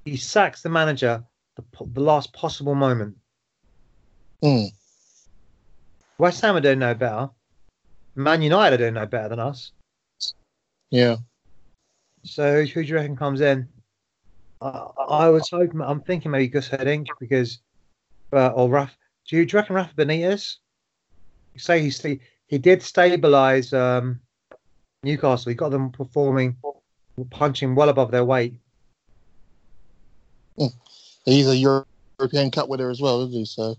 He 0.04 0.16
sacks 0.16 0.62
the 0.62 0.68
manager 0.70 1.22
the, 1.56 1.64
the 1.92 2.00
last 2.00 2.32
possible 2.32 2.74
moment. 2.74 3.16
Mm. 4.42 4.70
West 6.18 6.40
Ham 6.42 6.56
are 6.56 6.60
doing 6.60 6.78
no 6.78 6.94
better. 6.94 7.30
Man 8.14 8.42
United 8.42 8.74
are 8.74 8.78
doing 8.84 8.94
no 8.94 9.06
better 9.06 9.28
than 9.28 9.38
us. 9.40 9.72
yeah. 10.90 11.16
So 12.24 12.64
who 12.64 12.82
do 12.82 12.88
you 12.88 12.94
reckon 12.96 13.16
comes 13.16 13.40
in? 13.40 13.68
I 14.60 14.68
I 14.68 15.28
was 15.28 15.48
hoping. 15.50 15.80
I'm 15.80 16.00
thinking 16.00 16.32
maybe 16.32 16.48
Gus 16.48 16.68
Hiddink 16.68 17.06
because, 17.20 17.60
uh, 18.32 18.48
or 18.48 18.68
Raf. 18.68 18.96
Do 19.28 19.36
you, 19.36 19.42
you 19.42 19.48
reckon 19.52 19.76
Rafa 19.76 19.94
Benitez? 19.94 20.56
You 21.54 21.60
say 21.60 21.82
he 21.82 21.90
sta- 21.90 22.20
he 22.46 22.58
did 22.58 22.82
stabilize 22.82 23.72
um, 23.72 24.20
Newcastle. 25.02 25.50
He 25.50 25.54
got 25.54 25.70
them 25.70 25.90
performing, 25.90 26.56
punching 27.30 27.74
well 27.74 27.90
above 27.90 28.10
their 28.10 28.24
weight. 28.24 28.54
He's 31.24 31.48
a 31.48 31.56
European 31.56 32.50
Cup 32.50 32.68
winner 32.68 32.90
as 32.90 33.00
well, 33.00 33.22
isn't 33.22 33.32
he? 33.32 33.44
So, 33.44 33.76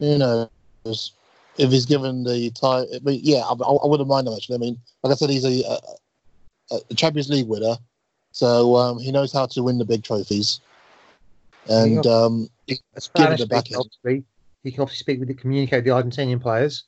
who 0.00 0.18
knows 0.18 1.12
if 1.58 1.70
he's 1.70 1.86
given 1.86 2.24
the 2.24 2.50
time? 2.50 2.86
I 2.94 2.98
mean, 3.00 3.20
yeah, 3.22 3.40
I, 3.40 3.52
I 3.52 3.86
wouldn't 3.86 4.08
mind 4.08 4.26
him 4.26 4.34
actually. 4.34 4.56
I 4.56 4.58
mean, 4.58 4.78
like 5.02 5.12
I 5.12 5.16
said, 5.16 5.30
he's 5.30 5.44
a, 5.44 5.78
a, 6.70 6.78
a 6.90 6.94
Champions 6.94 7.28
League 7.28 7.48
winner, 7.48 7.76
so 8.32 8.76
um, 8.76 8.98
he 8.98 9.12
knows 9.12 9.32
how 9.32 9.46
to 9.46 9.62
win 9.62 9.78
the 9.78 9.84
big 9.84 10.04
trophies. 10.04 10.60
And 11.68 12.06
um, 12.06 12.48
Spanish 12.98 13.40
it 13.40 13.44
a 13.44 13.46
back 13.46 13.66
speaker. 13.66 14.22
He 14.64 14.72
can 14.72 14.82
obviously 14.82 15.00
speak 15.04 15.18
with 15.20 15.28
the 15.28 15.34
communicate 15.34 15.84
with 15.84 15.84
the 15.84 15.90
Argentinian 15.90 16.40
players. 16.40 16.84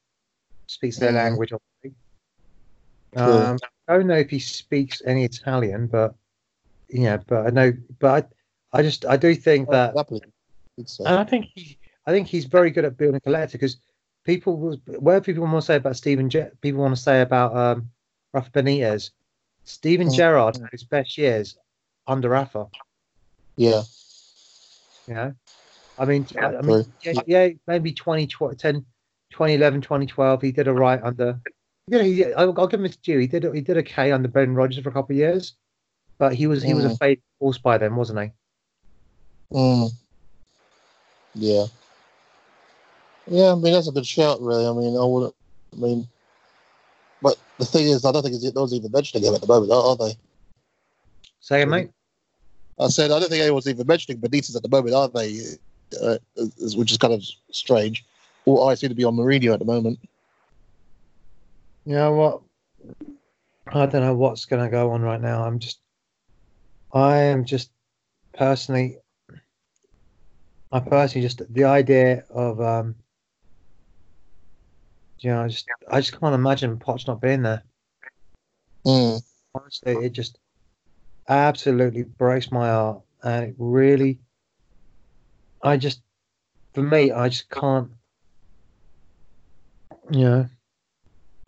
Speaks 0.67 0.99
their 0.99 1.11
Mhm. 1.13 1.15
language, 1.17 1.53
obviously. 1.53 1.97
Cool. 3.17 3.25
Um, 3.25 3.59
I 3.89 3.97
don't 3.97 4.07
know 4.07 4.15
if 4.17 4.31
he 4.31 4.39
speaks 4.39 5.03
any 5.05 5.25
Italian, 5.25 5.87
but 5.89 6.15
yeah, 6.89 7.17
but 7.27 7.47
I 7.47 7.51
know, 7.51 7.73
but 7.99 8.31
I, 8.73 8.79
I 8.79 8.83
just 8.83 9.05
I 9.05 9.17
do 9.17 9.35
think 9.35 9.69
that 9.71 9.97
happily, 9.97 10.23
I'd 10.79 10.89
say. 10.89 11.05
And 11.05 11.17
I 11.17 11.25
think 11.25 11.47
he, 11.55 11.77
I 12.07 12.13
think 12.13 12.29
he's 12.29 12.45
very 12.45 12.71
good 12.71 12.85
at 12.85 12.97
building 12.97 13.17
a 13.17 13.21
collective 13.21 13.61
because 13.61 13.79
people, 14.25 14.57
will- 14.57 14.77
where 15.01 15.21
people 15.21 15.43
want 15.45 15.57
to 15.57 15.63
say 15.63 15.77
about 15.77 15.97
Steven, 15.97 16.31
Ge- 16.31 16.51
people 16.61 16.81
want 16.83 16.95
to 16.95 17.01
say 17.03 17.21
about 17.23 17.57
um, 17.57 17.91
Rafa 18.33 18.51
Benitez. 18.51 19.11
Steven 19.65 20.09
Mm. 20.09 20.15
Gerrard 20.15 20.57
had 20.57 20.71
his 20.73 20.85
best 20.85 21.19
years 21.19 21.57
under 22.07 22.29
Rafa. 22.29 22.67
yeah, 23.57 23.83
You 25.11 25.17
know, 25.17 25.35
I 25.99 26.05
mean, 26.05 26.25
I, 26.39 26.55
I 26.55 26.63
mean, 26.63 26.95
yeah, 27.03 27.21
yeah, 27.27 27.49
maybe 27.67 27.93
20, 27.93 28.29
10, 28.29 28.57
2011, 28.61 29.81
2012, 29.81 30.41
he 30.41 30.53
did 30.53 30.69
a 30.69 30.73
right 30.73 31.03
under. 31.03 31.41
Yeah, 31.89 32.05
he, 32.05 32.33
I'll, 32.33 32.55
I'll 32.57 32.69
give 32.69 32.79
him 32.79 32.87
his 32.87 32.97
due. 32.97 33.19
He 33.19 33.27
did, 33.27 33.45
he 33.53 33.61
did 33.61 33.77
okay 33.79 34.13
under 34.13 34.29
Brendan 34.29 34.55
Rodgers 34.55 34.81
for 34.81 34.91
a 34.91 34.93
couple 34.93 35.15
of 35.15 35.19
years, 35.19 35.57
but 36.21 36.33
he 36.33 36.47
was 36.47 36.63
he 36.63 36.75
was 36.75 36.85
a 36.85 36.91
Mm. 36.91 36.99
fade 37.01 37.23
horse 37.41 37.59
by 37.59 37.77
then, 37.77 37.97
wasn't 37.97 38.21
he? 38.21 38.31
mm. 39.53 39.91
yeah, 41.35 41.67
yeah. 43.27 43.51
I 43.51 43.57
mean, 43.57 43.73
that's 43.73 43.89
a 43.89 43.93
good 43.93 44.07
shout, 44.07 44.41
really. 44.41 44.65
I 44.65 44.73
mean, 44.73 44.97
I 44.97 45.05
wouldn't. 45.05 45.35
I 45.73 45.77
mean, 45.77 46.07
but 47.21 47.37
the 47.59 47.65
thing 47.65 47.89
is, 47.89 48.05
I 48.05 48.13
don't 48.13 48.23
think 48.23 48.37
it's, 48.37 48.55
no 48.55 48.69
even 48.69 48.93
mentioning 48.93 49.27
him 49.27 49.35
at 49.35 49.41
the 49.41 49.49
moment, 49.49 49.73
are, 49.73 49.83
are 49.83 49.97
they? 49.97 50.17
Say 51.41 51.63
it, 51.63 51.67
mate. 51.67 51.91
I 52.81 52.89
said 52.89 53.11
I 53.11 53.19
don't 53.19 53.29
think 53.29 53.43
anyone's 53.43 53.69
even 53.69 53.87
mentioning 53.87 54.21
Benitez 54.21 54.57
at 54.57 54.63
the 54.63 54.69
moment, 54.69 54.95
are 54.95 55.09
they? 55.09 55.41
Uh, 56.01 56.19
which 56.77 56.93
is 56.93 56.99
kind 56.99 57.13
of 57.13 57.25
strange. 57.51 58.05
All 58.45 58.69
eyes 58.69 58.81
seem 58.81 58.89
to 58.89 58.95
be 58.95 59.05
on 59.05 59.17
Mourinho 59.17 59.53
at 59.53 59.59
the 59.59 59.65
moment. 59.65 59.99
You 61.85 61.95
know 61.95 62.13
what? 62.13 62.43
I 63.73 63.87
don't 63.87 64.03
know 64.03 64.15
what's 64.15 64.45
going 64.45 64.65
to 64.65 64.71
go 64.71 64.91
on 64.93 65.03
right 65.03 65.21
now. 65.21 65.45
I'm 65.45 65.59
just, 65.59 65.81
I 66.93 67.19
am 67.19 67.45
just 67.45 67.71
personally, 68.35 68.99
I 70.73 70.81
personally 70.81 71.27
just 71.27 71.43
the 71.53 71.65
idea 71.65 72.25
of, 72.31 72.61
um, 72.61 72.95
you 75.19 75.31
know, 75.31 75.43
I 75.43 75.49
just, 75.49 75.67
I 75.91 76.01
just 76.01 76.19
can't 76.19 76.35
imagine 76.35 76.79
Potts 76.79 77.07
not 77.07 77.21
being 77.21 77.43
there. 77.43 77.63
Mm. 78.87 79.23
Honestly, 79.55 79.93
it 79.95 80.13
just 80.13 80.39
absolutely 81.29 82.05
breaks 82.05 82.51
my 82.51 82.69
heart, 82.69 83.03
and 83.23 83.45
it 83.45 83.55
really, 83.59 84.19
I 85.63 85.77
just, 85.77 86.01
for 86.75 86.83
me, 86.83 87.11
I 87.13 87.29
just 87.29 87.49
can't. 87.51 87.91
You 90.11 90.25
know, 90.25 90.49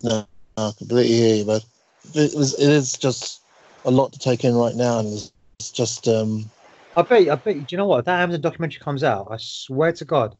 No, 0.03 0.27
I 0.57 0.71
completely 0.77 1.15
hear 1.15 1.35
you, 1.37 1.45
but 1.45 1.65
it, 2.13 2.35
was, 2.35 2.53
it 2.59 2.69
is 2.69 2.93
just 2.93 3.41
a 3.85 3.91
lot 3.91 4.13
to 4.13 4.19
take 4.19 4.43
in 4.43 4.55
right 4.55 4.75
now, 4.75 4.99
and 4.99 5.13
it's, 5.13 5.31
it's 5.59 5.71
just 5.71 6.07
um, 6.07 6.49
I 6.95 7.01
bet. 7.01 7.29
I 7.29 7.35
bet. 7.35 7.55
Do 7.55 7.65
you 7.69 7.77
know 7.77 7.87
what? 7.87 7.99
If 7.99 8.05
that 8.05 8.21
Amazon 8.21 8.41
documentary 8.41 8.79
comes 8.79 9.03
out, 9.03 9.27
I 9.31 9.37
swear 9.37 9.91
to 9.93 10.05
God, 10.05 10.37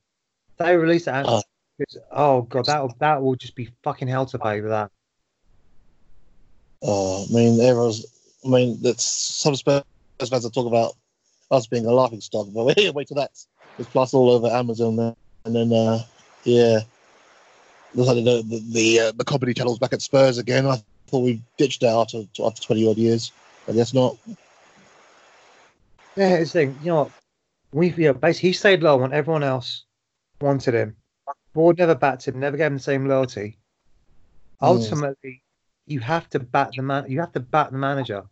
they 0.58 0.78
release 0.78 1.08
it. 1.08 1.12
Oh. 1.14 1.42
it's- 1.80 2.04
oh 2.12 2.44
God, 2.44 2.66
that 2.66 2.82
will 2.82 2.96
that 3.00 3.22
will 3.22 3.36
just 3.36 3.56
be 3.56 3.70
fucking 3.84 4.08
hell 4.08 4.26
to 4.28 4.40
pay 4.40 4.62
with 4.62 4.70
that. 4.70 4.92
Oh, 6.82 7.26
I 7.26 7.34
mean, 7.34 7.60
everyone's. 7.62 8.06
I 8.46 8.50
mean, 8.50 8.78
that's 8.82 9.04
some 9.04 9.56
Spurs 9.56 9.84
fans 10.20 10.44
that 10.44 10.54
talk 10.54 10.68
about 10.68 10.94
us 11.52 11.68
being 11.68 11.86
a 11.86 11.92
laughing 11.92 12.22
stock, 12.22 12.48
but 12.54 12.66
wait, 12.78 12.94
wait 12.94 13.08
till 13.08 13.16
that's 13.16 13.48
it's 13.78 13.90
plus 13.90 14.14
all 14.14 14.30
over 14.30 14.48
Amazon, 14.48 14.96
then, 14.96 15.16
and 15.46 15.56
then 15.56 15.74
uh, 15.74 16.04
yeah, 16.44 16.80
looks 17.94 18.08
like 18.08 18.24
the 18.24 18.44
the 18.44 18.64
the, 18.72 19.00
uh, 19.00 19.12
the 19.16 19.24
comedy 19.24 19.54
channel's 19.54 19.80
back 19.80 19.94
at 19.94 20.02
Spurs 20.02 20.38
again. 20.38 20.66
I 20.66 20.82
thought 21.08 21.20
we 21.20 21.42
ditched 21.58 21.82
that 21.82 21.96
after 21.96 22.24
after 22.44 22.62
twenty 22.62 22.88
odd 22.88 22.98
years. 22.98 23.32
I 23.68 23.72
guess 23.72 23.94
not. 23.94 24.18
Yeah, 26.16 26.36
it's 26.36 26.54
the 26.54 26.60
thing. 26.60 26.78
You 26.82 26.88
know 26.88 26.96
what? 26.96 27.12
We 27.72 27.94
yeah, 27.94 28.12
basically 28.12 28.50
he 28.50 28.54
stayed 28.54 28.84
low 28.84 28.98
when 28.98 29.14
everyone 29.14 29.44
else 29.44 29.86
wanted 30.42 30.74
him. 30.74 30.96
Board 31.54 31.78
never 31.78 31.96
backed 31.96 32.28
him, 32.28 32.40
never 32.40 32.58
gave 32.58 32.68
him 32.68 32.78
the 32.78 32.84
same 32.84 33.08
loyalty. 33.08 33.58
Mm. 34.62 34.68
Ultimately, 34.68 35.44
you 35.86 36.00
have 36.00 36.30
to 36.32 36.40
back 36.40 36.72
the 36.76 36.82
man. 36.82 37.10
You 37.10 37.20
have 37.20 37.32
to 37.34 37.40
back 37.40 37.72
the 37.72 37.78
manager. 37.78 38.26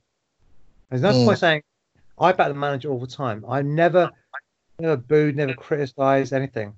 There's 0.92 1.02
no 1.02 1.14
Mm. 1.14 1.26
point 1.26 1.40
saying 1.40 1.64
I 2.20 2.34
back 2.34 2.50
the 2.50 2.54
manager 2.54 2.90
all 2.90 3.00
the 3.00 3.08
time. 3.08 3.46
I 3.48 3.62
never, 3.62 4.12
never 4.78 4.98
booed, 4.98 5.38
never 5.38 5.54
criticised 5.54 6.34
anything. 6.34 6.76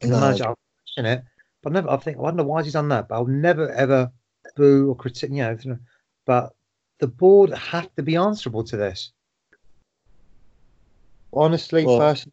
The 0.00 0.08
manager, 0.08 0.44
I'll 0.44 0.58
question 0.94 1.06
it, 1.06 1.24
but 1.62 1.72
never. 1.72 1.90
I 1.90 1.96
think 1.96 2.18
I 2.18 2.20
wonder 2.20 2.44
why 2.44 2.62
he's 2.62 2.74
done 2.74 2.88
that. 2.90 3.08
But 3.08 3.16
I'll 3.16 3.26
never 3.26 3.70
ever 3.72 4.12
boo 4.54 4.90
or 4.90 4.96
critique. 4.96 5.30
You 5.30 5.36
know, 5.36 5.78
but 6.26 6.54
the 7.00 7.08
board 7.08 7.50
have 7.50 7.92
to 7.96 8.02
be 8.02 8.14
answerable 8.14 8.62
to 8.64 8.76
this. 8.76 9.12
Honestly, 11.32 11.84
Well, 11.84 11.98
personally, 11.98 12.32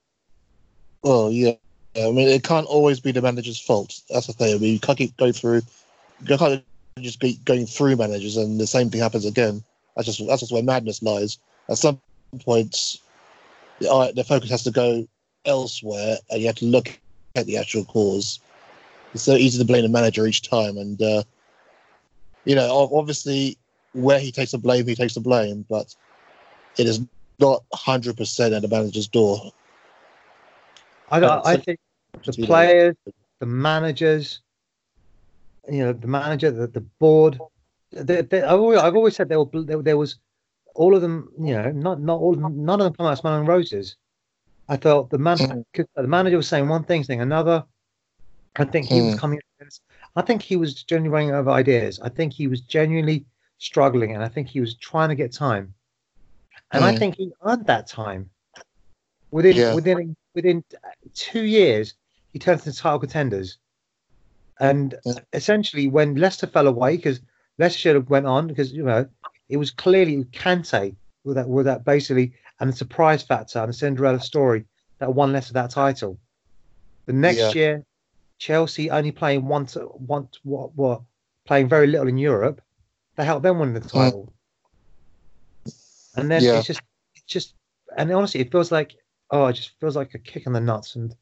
Well, 1.03 1.31
yeah. 1.31 1.53
I 1.95 2.11
mean, 2.11 2.27
it 2.27 2.43
can't 2.43 2.67
always 2.67 2.99
be 2.99 3.11
the 3.11 3.21
manager's 3.21 3.59
fault. 3.59 3.99
That's 4.09 4.27
the 4.27 4.33
thing. 4.33 4.55
I 4.55 4.57
mean, 4.57 4.73
you 4.73 4.79
can't 4.79 4.97
keep 4.97 5.17
going 5.17 5.33
through. 5.33 5.61
You 6.25 6.37
can't 6.37 6.63
just 6.99 7.19
keep 7.19 7.43
going 7.45 7.65
through 7.65 7.95
managers, 7.95 8.37
and 8.37 8.59
the 8.59 8.67
same 8.67 8.89
thing 8.89 9.01
happens 9.01 9.25
again. 9.25 9.63
That's 9.95 10.07
just 10.07 10.27
that's 10.27 10.41
just 10.41 10.51
where 10.51 10.63
madness 10.63 11.01
lies. 11.01 11.39
At 11.69 11.77
some 11.77 11.99
point, 12.41 12.99
the, 13.79 14.13
the 14.15 14.23
focus 14.23 14.49
has 14.49 14.63
to 14.63 14.71
go 14.71 15.07
elsewhere, 15.45 16.17
and 16.29 16.41
you 16.41 16.47
have 16.47 16.55
to 16.57 16.65
look 16.65 16.99
at 17.35 17.45
the 17.45 17.57
actual 17.57 17.85
cause. 17.85 18.39
It's 19.13 19.23
so 19.23 19.35
easy 19.35 19.59
to 19.59 19.65
blame 19.65 19.83
the 19.83 19.89
manager 19.89 20.25
each 20.25 20.47
time, 20.47 20.77
and 20.77 21.01
uh, 21.01 21.23
you 22.45 22.55
know, 22.55 22.89
obviously, 22.93 23.57
where 23.93 24.19
he 24.19 24.31
takes 24.31 24.51
the 24.51 24.57
blame, 24.57 24.87
he 24.87 24.95
takes 24.95 25.13
the 25.13 25.21
blame, 25.21 25.65
but 25.69 25.95
it 26.77 26.87
is 26.87 27.01
not 27.39 27.63
hundred 27.73 28.17
percent 28.17 28.53
at 28.53 28.61
the 28.61 28.67
manager's 28.67 29.07
door. 29.07 29.51
I, 31.09 31.19
I, 31.19 31.53
I 31.53 31.57
think 31.57 31.79
the 32.25 32.45
players, 32.45 32.95
the 33.39 33.45
managers, 33.45 34.41
you 35.69 35.79
know, 35.85 35.93
the 35.93 36.07
manager, 36.07 36.51
the, 36.51 36.67
the 36.67 36.81
board. 36.81 37.39
They, 37.91 38.21
they, 38.21 38.41
I've, 38.41 38.59
always, 38.59 38.79
I've 38.79 38.95
always 38.95 39.15
said 39.15 39.29
there, 39.29 39.39
were, 39.39 39.63
there, 39.63 39.81
there 39.81 39.97
was 39.97 40.17
all 40.75 40.95
of 40.95 41.01
them. 41.01 41.31
You 41.39 41.53
know, 41.53 41.71
not 41.71 42.01
not 42.01 42.19
all. 42.19 42.35
None 42.35 42.81
of 42.81 42.85
them 42.85 42.93
come 42.93 43.05
out 43.05 43.17
smelling 43.17 43.45
roses. 43.45 43.95
I 44.67 44.77
thought 44.77 45.09
the 45.09 45.17
man, 45.17 45.37
Mm. 45.37 45.63
the 45.95 46.07
manager 46.07 46.37
was 46.37 46.47
saying 46.47 46.67
one 46.67 46.83
thing, 46.83 47.03
saying 47.03 47.21
another. 47.21 47.65
I 48.55 48.65
think 48.65 48.87
he 48.87 49.01
was 49.01 49.15
Mm. 49.15 49.19
coming. 49.19 49.39
I 50.15 50.21
think 50.21 50.41
he 50.41 50.55
was 50.57 50.83
genuinely 50.83 51.13
running 51.13 51.31
out 51.31 51.41
of 51.41 51.47
ideas. 51.47 51.99
I 51.99 52.09
think 52.09 52.33
he 52.33 52.47
was 52.47 52.61
genuinely 52.61 53.25
struggling, 53.57 54.13
and 54.13 54.23
I 54.23 54.29
think 54.29 54.47
he 54.47 54.59
was 54.59 54.75
trying 54.75 55.09
to 55.09 55.15
get 55.15 55.31
time. 55.31 55.73
And 56.71 56.83
I 56.83 56.91
Mm. 56.93 56.99
think 56.99 57.15
he 57.15 57.31
earned 57.43 57.65
that 57.67 57.87
time. 57.87 58.29
Within 59.31 59.55
Yeah. 59.57 59.73
within 59.73 60.15
within 60.35 60.63
two 61.13 61.43
years, 61.43 61.95
he 62.31 62.39
turned 62.39 62.61
to 62.61 62.73
title 62.73 62.99
contenders. 62.99 63.57
And 64.63 64.95
Yeah. 65.05 65.19
essentially, 65.33 65.87
when 65.89 66.15
Leicester 66.15 66.47
fell 66.47 66.67
away, 66.67 66.95
because 66.95 67.19
Leicester 67.59 67.79
should 67.79 67.95
have 67.95 68.09
went 68.09 68.25
on, 68.25 68.47
because 68.47 68.71
you 68.71 68.83
know 68.83 69.05
it 69.49 69.57
was 69.57 69.71
clearly 69.71 70.23
Kante 70.31 70.95
with 71.25 71.35
that 71.35 71.49
with 71.49 71.65
that 71.65 71.83
basically 71.83 72.33
and 72.59 72.69
the 72.71 72.75
surprise 72.75 73.23
factor 73.23 73.59
and 73.59 73.69
the 73.69 73.73
Cinderella 73.73 74.21
story 74.21 74.63
that 74.99 75.13
won 75.13 75.33
Leicester 75.33 75.53
that 75.53 75.69
title. 75.69 76.17
The 77.07 77.13
next 77.13 77.39
Yeah. 77.39 77.53
year, 77.55 77.85
Chelsea 78.39 78.89
only 78.89 79.11
playing 79.11 79.41
one 79.41 79.63
once 79.63 79.77
once 79.95 80.39
what 80.43 80.73
what 80.75 81.01
playing 81.45 81.67
very 81.67 81.87
little 81.87 82.07
in 82.07 82.17
Europe, 82.17 82.61
they 83.17 83.25
helped 83.25 83.43
them 83.43 83.59
win 83.59 83.73
the 83.73 83.81
title. 83.81 84.33
And 86.15 86.31
then 86.31 86.41
Yeah. 86.41 86.57
it's 86.59 86.67
just 86.67 86.81
it's 87.15 87.25
just 87.25 87.53
and 87.97 88.09
honestly, 88.13 88.39
it 88.39 88.51
feels 88.51 88.71
like 88.71 88.95
oh, 89.29 89.47
it 89.47 89.53
just 89.53 89.77
feels 89.81 89.97
like 89.97 90.13
a 90.13 90.19
kick 90.19 90.45
in 90.45 90.53
the 90.53 90.61
nuts. 90.61 90.95
And 90.95 91.13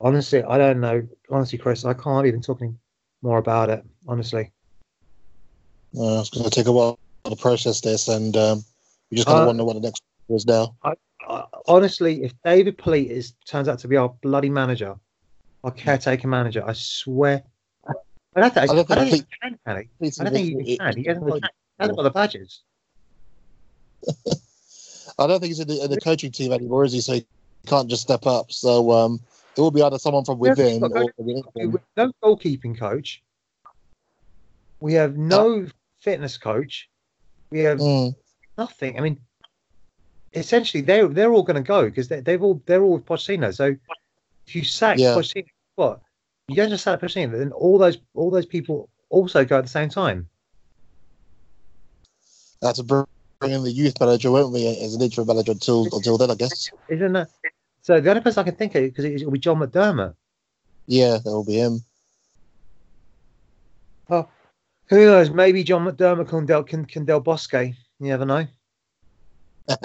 honestly, 0.00 0.42
I 0.42 0.58
don't 0.58 0.80
know. 0.80 1.06
Honestly, 1.30 1.58
Chris, 1.58 1.84
I 1.84 1.94
can't 1.94 2.26
even 2.26 2.40
talk 2.40 2.60
any 2.62 2.74
more 3.22 3.38
about 3.38 3.70
it. 3.70 3.84
Honestly, 4.06 4.50
Uh, 5.96 6.20
it's 6.20 6.30
going 6.30 6.44
to 6.44 6.50
take 6.50 6.66
a 6.66 6.72
while 6.72 6.98
to 7.24 7.36
process 7.36 7.80
this, 7.80 8.08
and 8.08 8.36
um, 8.36 8.64
we 9.10 9.16
just 9.16 9.28
got 9.28 9.34
to 9.34 9.42
Uh, 9.42 9.46
wonder 9.46 9.64
what 9.64 9.74
the 9.74 9.80
next 9.80 10.02
is 10.28 10.44
now. 10.46 10.74
I, 10.82 10.94
honestly, 11.66 12.22
if 12.24 12.32
David 12.44 12.76
Pleat 12.76 13.10
is 13.10 13.34
turns 13.46 13.68
out 13.68 13.78
to 13.80 13.88
be 13.88 13.96
our 13.96 14.08
bloody 14.22 14.50
manager, 14.50 14.96
our 15.62 15.70
caretaker 15.70 16.28
manager, 16.28 16.64
I 16.66 16.72
swear. 16.72 17.44
I 18.36 18.40
don't 18.40 18.52
think, 18.52 18.70
I 18.70 18.74
don't 18.74 18.88
don't 18.88 18.98
think 18.98 19.10
think 19.10 19.26
he 19.30 19.38
can, 19.40 19.58
can 19.64 19.76
he? 19.76 20.20
I 20.20 20.24
don't 20.24 20.32
think 20.32 20.46
he 20.66 20.72
It- 20.72 20.78
can. 20.78 20.96
He 20.96 21.04
hasn't 21.04 21.44
hasn't 21.78 21.96
got 21.96 22.02
the 22.02 22.10
badges. 22.10 22.62
I 25.18 25.26
don't 25.26 25.40
think 25.40 25.50
he's 25.50 25.60
in 25.60 25.68
the, 25.68 25.84
in 25.84 25.90
the 25.90 26.00
coaching 26.00 26.32
team 26.32 26.52
anymore, 26.52 26.84
is 26.84 26.92
he? 26.92 27.00
So 27.00 27.14
he 27.14 27.26
can't 27.66 27.88
just 27.88 28.02
step 28.02 28.26
up. 28.26 28.50
So 28.50 28.90
um, 28.90 29.20
it 29.56 29.60
will 29.60 29.70
be 29.70 29.82
either 29.82 29.98
someone 29.98 30.24
from 30.24 30.38
within 30.38 30.80
but 30.80 30.92
or 30.92 31.12
from 31.16 31.26
within. 31.26 31.78
No 31.96 32.12
goalkeeping 32.22 32.78
coach. 32.78 33.22
We 34.80 34.94
have 34.94 35.16
no 35.16 35.66
fitness 36.00 36.36
coach. 36.36 36.88
We 37.50 37.60
have 37.60 37.78
Mm, 37.78 38.14
nothing. 38.58 38.98
I 38.98 39.02
mean, 39.02 39.20
essentially, 40.32 40.82
they're 40.82 41.08
they're 41.08 41.32
all 41.32 41.42
going 41.42 41.62
to 41.62 41.66
go 41.66 41.84
because 41.84 42.08
they, 42.08 42.20
they've 42.20 42.42
all 42.42 42.62
they're 42.66 42.82
all 42.82 42.94
with 42.94 43.06
Pochettino. 43.06 43.54
So 43.54 43.76
if 44.46 44.54
you 44.54 44.64
sack 44.64 44.98
Yeah. 44.98 45.14
Pochettino, 45.14 45.46
what 45.76 46.00
you 46.48 46.56
don't 46.56 46.70
just 46.70 46.84
sack 46.84 47.00
Pochettino, 47.00 47.38
then 47.38 47.52
all 47.52 47.78
those 47.78 47.98
all 48.14 48.30
those 48.30 48.46
people 48.46 48.88
also 49.08 49.44
go 49.44 49.58
at 49.58 49.64
the 49.64 49.70
same 49.70 49.88
time. 49.88 50.28
That's 52.60 52.78
a 52.78 52.84
bring 52.84 53.06
in 53.42 53.62
the 53.62 53.70
youth 53.70 54.00
manager, 54.00 54.30
won't 54.30 54.52
we, 54.52 54.66
as 54.66 54.94
an 54.94 55.02
interim 55.02 55.26
manager 55.26 55.52
until 55.52 55.84
until 55.92 56.18
then, 56.18 56.30
I 56.30 56.34
guess. 56.34 56.70
Isn't 56.88 57.12
that? 57.12 57.30
So 57.84 58.00
the 58.00 58.08
only 58.08 58.22
person 58.22 58.40
I 58.40 58.44
can 58.44 58.56
think 58.56 58.74
of 58.74 58.82
because 58.82 59.04
it'll 59.04 59.30
be 59.30 59.38
John 59.38 59.58
McDermott. 59.58 60.14
Yeah, 60.86 61.18
that 61.22 61.30
will 61.30 61.44
be 61.44 61.58
him. 61.58 61.84
Oh, 64.08 64.26
who 64.86 65.04
knows? 65.04 65.30
Maybe 65.30 65.62
John 65.62 65.84
McDermott 65.84 66.28
can 66.28 66.46
Del 66.46 66.64
can, 66.64 66.86
can 66.86 67.04
Del 67.04 67.20
Bosque. 67.20 67.52
You 67.52 67.74
never 68.00 68.24
know. 68.24 68.46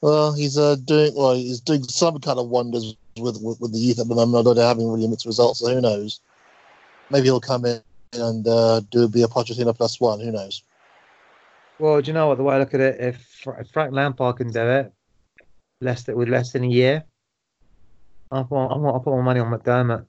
Well, 0.00 0.34
he's 0.34 0.58
uh, 0.58 0.76
doing 0.84 1.14
well. 1.16 1.34
He's 1.34 1.62
doing 1.62 1.82
some 1.84 2.20
kind 2.20 2.38
of 2.38 2.50
wonders 2.50 2.94
with 3.18 3.40
with, 3.40 3.58
with 3.58 3.72
the 3.72 3.78
youth 3.78 3.98
at 3.98 4.06
the 4.06 4.14
moment. 4.14 4.36
Although 4.36 4.52
they're 4.52 4.68
having 4.68 4.86
really 4.92 5.08
mixed 5.08 5.24
results, 5.24 5.60
so 5.60 5.74
who 5.74 5.80
knows? 5.80 6.20
Maybe 7.08 7.24
he'll 7.24 7.40
come 7.40 7.64
in 7.64 7.80
and 8.12 8.46
uh, 8.46 8.80
do 8.90 9.08
be 9.08 9.22
a 9.22 9.28
Pochettino 9.28 9.74
plus 9.74 9.98
one. 9.98 10.20
Who 10.20 10.30
knows? 10.30 10.62
Well, 11.78 12.02
do 12.02 12.08
you 12.08 12.12
know 12.12 12.28
what? 12.28 12.36
The 12.36 12.44
way 12.44 12.56
I 12.56 12.58
look 12.58 12.74
at 12.74 12.80
it, 12.80 13.00
if, 13.00 13.46
if 13.46 13.70
Frank 13.70 13.94
Lampard 13.94 14.36
can 14.36 14.52
do 14.52 14.60
it, 14.60 14.92
less 15.80 16.04
than 16.04 16.16
with 16.16 16.28
less 16.28 16.52
than 16.52 16.64
a 16.64 16.68
year, 16.68 17.04
I 18.30 18.42
put 18.42 18.66
I 18.66 18.76
want 18.76 18.96
I 18.96 19.04
put 19.04 19.16
my 19.16 19.22
money 19.22 19.40
on 19.40 19.52
McDermott. 19.52 20.06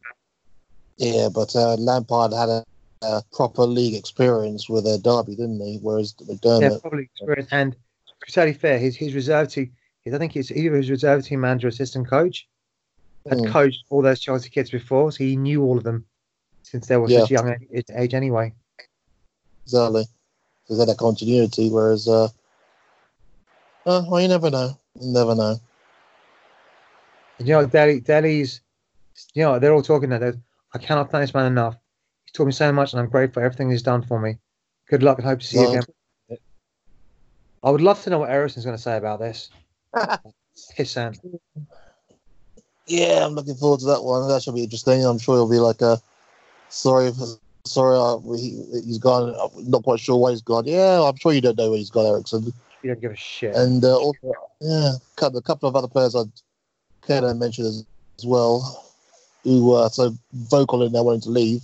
Yeah, 0.97 1.29
but 1.33 1.55
uh, 1.55 1.75
Lampard 1.75 2.33
had 2.33 2.49
a, 2.49 2.63
a 3.01 3.21
proper 3.33 3.63
league 3.63 3.95
experience 3.95 4.69
with 4.69 4.85
a 4.87 4.97
derby, 4.97 5.35
didn't 5.35 5.59
he? 5.59 5.79
Whereas 5.81 6.13
McDermott, 6.13 6.61
Yeah, 6.61 6.77
probably 6.79 7.03
experience. 7.03 7.49
And 7.51 7.75
to 8.29 8.45
be 8.45 8.53
fair, 8.53 8.79
his 8.79 8.95
his 8.95 9.13
reserve 9.13 9.49
team, 9.49 9.73
his, 10.03 10.13
I 10.13 10.17
think 10.17 10.31
he's 10.31 10.51
either 10.51 10.75
his 10.75 10.89
reserve 10.89 11.25
team 11.25 11.41
manager, 11.41 11.67
assistant 11.67 12.07
coach, 12.07 12.47
had 13.29 13.39
Mm. 13.39 13.51
coached 13.51 13.85
all 13.89 14.01
those 14.01 14.19
Chelsea 14.19 14.49
kids 14.49 14.69
before, 14.69 15.11
so 15.11 15.23
he 15.23 15.35
knew 15.35 15.63
all 15.63 15.77
of 15.77 15.83
them 15.83 16.05
since 16.63 16.87
they 16.87 16.97
were 16.97 17.09
Yeah. 17.09 17.19
such 17.21 17.31
young 17.31 17.55
age, 17.73 17.85
age 17.93 18.13
anyway. 18.13 18.53
exactly. 19.65 20.05
There's 20.67 20.79
that 20.79 20.89
a 20.91 20.95
continuity. 20.95 21.69
Whereas, 21.69 22.07
uh, 22.07 22.29
uh, 23.85 24.03
well, 24.07 24.21
you 24.21 24.27
never 24.27 24.49
know. 24.49 24.77
Never 25.01 25.35
know. 25.35 25.57
And, 27.39 27.47
you 27.47 27.53
know, 27.53 27.65
Dele, 27.65 27.99
Dele's, 27.99 28.61
you 29.33 29.43
know, 29.43 29.59
they're 29.59 29.73
all 29.73 29.81
talking 29.81 30.09
now. 30.09 30.19
they're, 30.19 30.35
I 30.73 30.77
cannot 30.77 31.11
thank 31.11 31.23
this 31.23 31.33
man 31.33 31.47
enough. 31.47 31.75
He's 32.25 32.31
taught 32.33 32.45
me 32.45 32.51
so 32.51 32.71
much, 32.71 32.93
and 32.93 32.99
I'm 32.99 33.09
grateful 33.09 33.41
for 33.41 33.45
everything 33.45 33.69
he's 33.69 33.83
done 33.83 34.01
for 34.01 34.19
me. 34.19 34.37
Good 34.89 35.03
luck, 35.03 35.17
and 35.17 35.27
hope 35.27 35.39
to 35.39 35.45
see 35.45 35.59
you 35.59 35.69
again. 35.69 35.83
I 37.63 37.71
would 37.71 37.81
love 37.81 38.01
to 38.03 38.09
know 38.09 38.19
what 38.19 38.29
Eriksen's 38.29 38.65
going 38.65 38.77
to 38.77 38.81
say 38.81 38.95
about 38.97 39.19
this. 39.19 39.49
pissant. 40.77 41.19
Yeah, 42.87 43.25
I'm 43.25 43.33
looking 43.33 43.55
forward 43.55 43.79
to 43.79 43.87
that 43.87 44.03
one. 44.03 44.27
That 44.27 44.43
should 44.43 44.55
be 44.55 44.63
interesting. 44.63 45.03
I'm 45.03 45.17
sure 45.17 45.35
it'll 45.35 45.49
be 45.49 45.57
like 45.57 45.81
a 45.81 45.99
sorry, 46.69 47.11
sorry, 47.65 47.97
uh, 47.97 48.19
he, 48.35 48.63
he's 48.83 48.99
gone. 48.99 49.35
I'm 49.41 49.69
not 49.69 49.83
quite 49.83 49.99
sure 49.99 50.17
why 50.17 50.31
he's 50.31 50.41
gone. 50.41 50.65
Yeah, 50.65 51.01
I'm 51.01 51.15
sure 51.15 51.33
you 51.33 51.41
don't 51.41 51.57
know 51.57 51.69
where 51.69 51.79
he's 51.79 51.89
gone, 51.89 52.05
Eriksen. 52.05 52.53
You 52.85 52.91
don't 52.91 53.01
give 53.01 53.13
a 53.13 53.15
shit. 53.15 53.55
And 53.55 53.83
uh, 53.83 53.97
also, 53.97 54.31
yeah, 54.61 54.91
a 55.17 55.41
couple, 55.41 55.67
of 55.67 55.75
other 55.75 55.87
players 55.87 56.15
I'd 56.15 56.29
care 57.01 57.19
to 57.19 57.33
mention 57.33 57.65
as, 57.65 57.83
as 58.19 58.27
well, 58.27 58.93
who 59.43 59.71
were 59.71 59.89
so 59.89 60.15
vocal 60.33 60.83
in 60.83 60.93
their 60.93 61.01
wanting 61.01 61.21
to 61.21 61.31
leave 61.31 61.63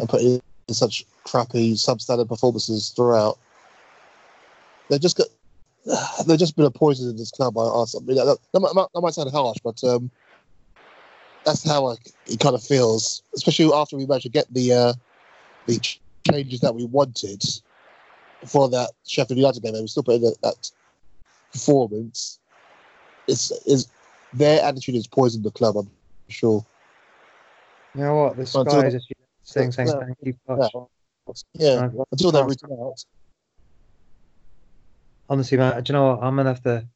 and 0.00 0.08
put 0.08 0.22
in 0.22 0.40
such 0.70 1.04
crappy, 1.22 1.74
substandard 1.74 2.26
performances 2.26 2.88
throughout. 2.96 3.38
They've 4.90 5.00
just 5.00 5.16
got. 5.16 5.28
They've 6.26 6.36
just 6.36 6.56
been 6.56 6.64
a 6.64 6.70
poison 6.72 7.10
in 7.10 7.16
this 7.16 7.30
club. 7.30 7.56
I, 7.56 7.62
I, 7.62 7.84
mean, 8.02 8.16
that, 8.16 8.36
that, 8.52 8.60
might, 8.60 8.74
that 8.92 9.00
might 9.00 9.14
sound 9.14 9.30
harsh, 9.30 9.58
but 9.62 9.84
um, 9.84 10.10
that's 11.44 11.64
how 11.64 11.90
it 11.90 12.40
kind 12.40 12.56
of 12.56 12.64
feels, 12.64 13.22
especially 13.36 13.72
after 13.72 13.96
we 13.96 14.04
managed 14.04 14.24
to 14.24 14.30
get 14.30 14.52
the 14.52 14.72
uh, 14.72 14.92
the 15.66 15.78
changes 16.28 16.58
that 16.58 16.74
we 16.74 16.86
wanted 16.86 17.40
for 18.46 18.68
that 18.70 18.90
Sheffield 19.06 19.38
United 19.38 19.62
game. 19.62 19.74
We 19.74 19.86
still 19.86 20.02
put 20.02 20.16
in 20.16 20.22
that, 20.22 20.36
that 20.42 20.70
performance. 21.52 22.38
It's 23.26 23.50
is 23.66 23.88
their 24.32 24.62
attitude 24.62 24.96
has 24.96 25.06
poisoned 25.06 25.44
the 25.44 25.50
club. 25.50 25.76
I'm 25.76 25.90
sure. 26.28 26.64
You 27.94 28.02
know 28.02 28.16
what? 28.16 28.36
The 28.36 28.46
sky 28.46 28.86
is 28.86 29.06
saying, 29.42 29.72
saying 29.72 29.88
thank 29.88 30.18
you. 30.22 30.34
Yeah, 30.48 30.68
yeah. 31.54 31.88
until 32.10 32.32
they 32.32 32.42
reach 32.42 32.60
out. 32.64 33.04
Honestly, 35.30 35.56
man, 35.56 35.82
do 35.82 35.90
you 35.90 35.94
know 35.94 36.08
what? 36.08 36.22
I'm 36.22 36.36
gonna 36.36 36.50
have 36.50 36.62
to 36.64 36.86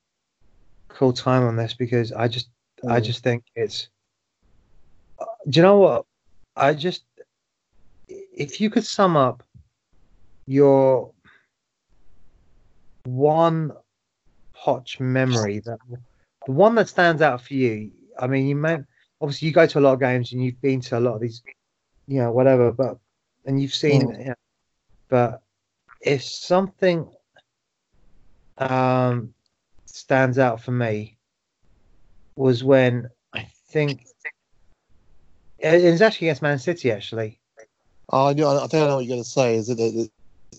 call 0.89 1.13
time 1.13 1.45
on 1.45 1.57
this 1.57 1.73
because 1.73 2.13
I 2.13 2.29
just, 2.29 2.49
mm. 2.85 2.91
I 2.91 3.01
just 3.01 3.23
think 3.23 3.45
it's 3.55 3.89
do 5.49 5.59
you 5.59 5.63
know 5.63 5.79
what? 5.79 6.05
I 6.57 6.75
just, 6.75 7.05
if 8.09 8.61
you 8.61 8.71
could 8.71 8.85
sum 8.85 9.17
up 9.17 9.43
your 10.47 11.13
one 13.09 13.73
Poch 14.57 15.01
memory, 15.01 15.61
that 15.61 15.79
the 16.47 16.53
one 16.53 16.75
that 16.77 16.89
stands 16.89 17.23
out 17.23 17.41
for 17.41 17.55
you. 17.55 17.91
I 18.19 18.27
mean, 18.27 18.47
you 18.47 18.57
may 18.57 18.79
obviously 19.21 19.49
you 19.49 19.55
go 19.55 19.67
to 19.67 19.79
a 19.79 19.81
lot 19.81 19.95
of 19.95 20.01
games 20.01 20.33
and 20.33 20.45
you've 20.45 20.61
been 20.61 20.81
to 20.83 20.99
a 20.99 21.01
lot 21.01 21.15
of 21.15 21.21
these, 21.21 21.43
you 22.07 22.21
know, 22.21 22.33
whatever, 22.33 22.73
but 22.73 22.99
and 23.45 23.61
you've 23.61 23.75
seen, 23.75 24.09
mm. 24.09 24.19
you 24.19 24.25
know, 24.27 24.35
but 25.09 25.43
if 26.01 26.23
something 26.23 27.09
um, 28.59 29.33
stands 29.87 30.39
out 30.39 30.61
for 30.61 30.73
me 30.73 31.17
was 32.37 32.63
when 32.63 33.09
I 33.33 33.47
think 33.69 34.07
it 35.59 35.91
was 35.91 36.03
actually 36.03 36.29
against 36.29 36.43
Man 36.43 36.59
City, 36.59 36.93
actually. 36.93 37.41
Oh, 38.11 38.29
I, 38.29 38.33
know, 38.33 38.57
I 38.57 38.67
think 38.67 38.85
I 38.85 38.87
know 38.87 38.97
what 38.97 39.05
you're 39.05 39.17
going 39.17 39.25
to 39.25 39.29
say. 39.29 39.57
Is 39.57 39.69
it 39.69 39.77
the 39.77 40.11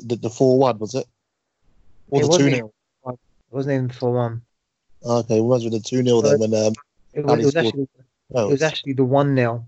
the, 0.05 0.15
the 0.15 0.29
four 0.29 0.57
one? 0.59 0.77
Was 0.79 0.93
it? 0.95 1.05
Or 2.09 2.21
it 2.21 2.25
the 2.25 2.37
two 2.37 2.49
0 2.49 2.73
It 3.07 3.19
wasn't 3.51 3.73
even 3.75 3.89
four 3.89 4.13
one. 4.13 4.41
Okay, 5.03 5.37
it 5.37 5.41
was 5.41 5.63
with 5.63 5.73
the 5.73 5.79
two 5.79 6.03
0 6.03 6.21
then 6.21 6.39
when 6.39 6.53
um. 6.53 6.73
It 7.13 7.25
was, 7.25 7.39
it 7.39 7.45
was 7.45 7.55
actually 7.55 7.87
oh. 8.33 8.47
it 8.47 8.51
was 8.51 8.61
actually 8.61 8.93
the 8.93 9.03
one 9.03 9.35
0 9.35 9.67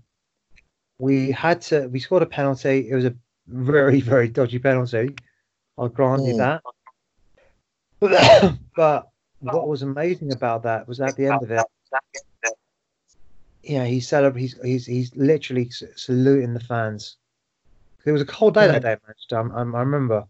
We 0.98 1.30
had 1.30 1.60
to 1.62 1.88
we 1.88 2.00
scored 2.00 2.22
a 2.22 2.26
penalty. 2.26 2.88
It 2.88 2.94
was 2.94 3.04
a 3.04 3.14
very 3.46 4.00
very 4.00 4.28
dodgy 4.28 4.58
penalty. 4.58 5.14
I'll 5.78 5.88
grant 5.88 6.24
you 6.24 6.32
hmm. 6.32 6.38
that. 6.38 6.62
But, 8.00 8.54
but 8.76 9.12
what 9.40 9.68
was 9.68 9.82
amazing 9.82 10.32
about 10.32 10.62
that 10.64 10.86
was 10.86 11.00
at 11.00 11.16
the 11.16 11.26
end 11.26 11.42
of 11.42 11.50
it, 11.50 11.64
yeah, 13.62 13.84
he's 13.84 14.08
celebrating. 14.08 14.58
He's 14.64 14.86
he's 14.86 14.86
he's 14.86 15.16
literally 15.16 15.70
saluting 15.70 16.54
the 16.54 16.60
fans. 16.60 17.16
It 18.04 18.12
was 18.12 18.22
a 18.22 18.26
cold 18.26 18.54
day 18.54 18.66
yeah. 18.66 18.78
that 18.78 18.82
day, 18.82 18.96
man. 19.30 19.52
I, 19.52 19.78
I 19.78 19.80
remember. 19.80 20.26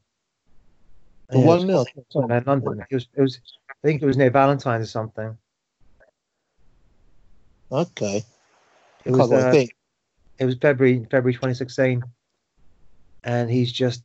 The 1.32 1.38
yeah, 1.38 1.46
one 1.46 1.66
nil 1.66 1.86
in 2.14 2.44
London. 2.46 2.84
It 2.90 2.94
was 2.94 3.08
it 3.16 3.20
was. 3.20 3.40
I 3.70 3.86
think 3.86 4.02
it 4.02 4.06
was 4.06 4.18
near 4.18 4.30
Valentine's 4.30 4.84
or 4.84 4.90
something. 4.90 5.36
Okay. 7.70 8.22
It 9.04 9.10
was. 9.10 9.32
Uh, 9.32 9.64
it 10.38 10.44
was 10.44 10.56
February 10.56 11.06
February 11.10 11.32
2016, 11.32 12.02
and 13.24 13.50
he's 13.50 13.72
just 13.72 14.04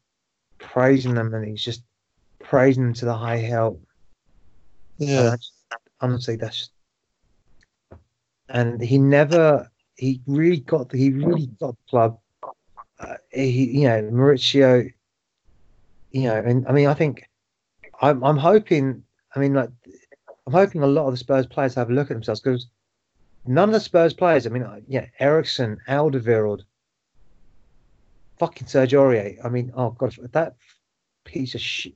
praising 0.57 1.15
them, 1.15 1.33
and 1.33 1.45
he's 1.45 1.63
just 1.63 1.83
praising 2.39 2.83
them 2.83 2.93
to 2.93 3.05
the 3.05 3.15
high 3.15 3.37
hell. 3.37 3.79
Yeah. 4.97 5.35
Just, 5.35 5.51
honestly, 5.99 6.37
that's 6.37 6.69
and 8.49 8.81
he 8.81 8.97
never 8.97 9.69
he 9.95 10.21
really 10.27 10.61
got 10.61 10.91
he 10.91 11.11
really 11.11 11.47
got 11.59 11.71
the 11.71 11.89
club. 11.89 12.19
Uh, 12.99 13.15
he 13.31 13.81
you 13.81 13.87
know 13.87 14.01
Mauricio, 14.03 14.91
you 16.17 16.23
know, 16.23 16.35
and 16.35 16.67
I 16.67 16.71
mean 16.71 16.87
I 16.87 16.95
think 16.95 17.29
I'm 18.01 18.23
I'm 18.23 18.37
hoping 18.37 19.03
I 19.35 19.39
mean 19.39 19.53
like 19.53 19.69
I'm 20.47 20.53
hoping 20.53 20.81
a 20.81 20.87
lot 20.87 21.05
of 21.05 21.11
the 21.11 21.17
Spurs 21.17 21.45
players 21.45 21.75
have 21.75 21.91
a 21.91 21.93
look 21.93 22.09
at 22.09 22.15
themselves 22.15 22.39
because 22.39 22.65
none 23.45 23.69
of 23.69 23.73
the 23.73 23.79
Spurs 23.79 24.15
players 24.15 24.47
I 24.47 24.49
mean 24.49 24.63
uh, 24.63 24.79
yeah 24.87 25.05
Eriksen, 25.19 25.77
Alderweireld, 25.87 26.63
fucking 28.39 28.67
Serge 28.67 28.93
Aurier. 28.93 29.37
I 29.45 29.49
mean 29.49 29.71
oh 29.75 29.91
god 29.91 30.15
that 30.31 30.55
piece 31.23 31.53
of 31.53 31.61
shit 31.61 31.93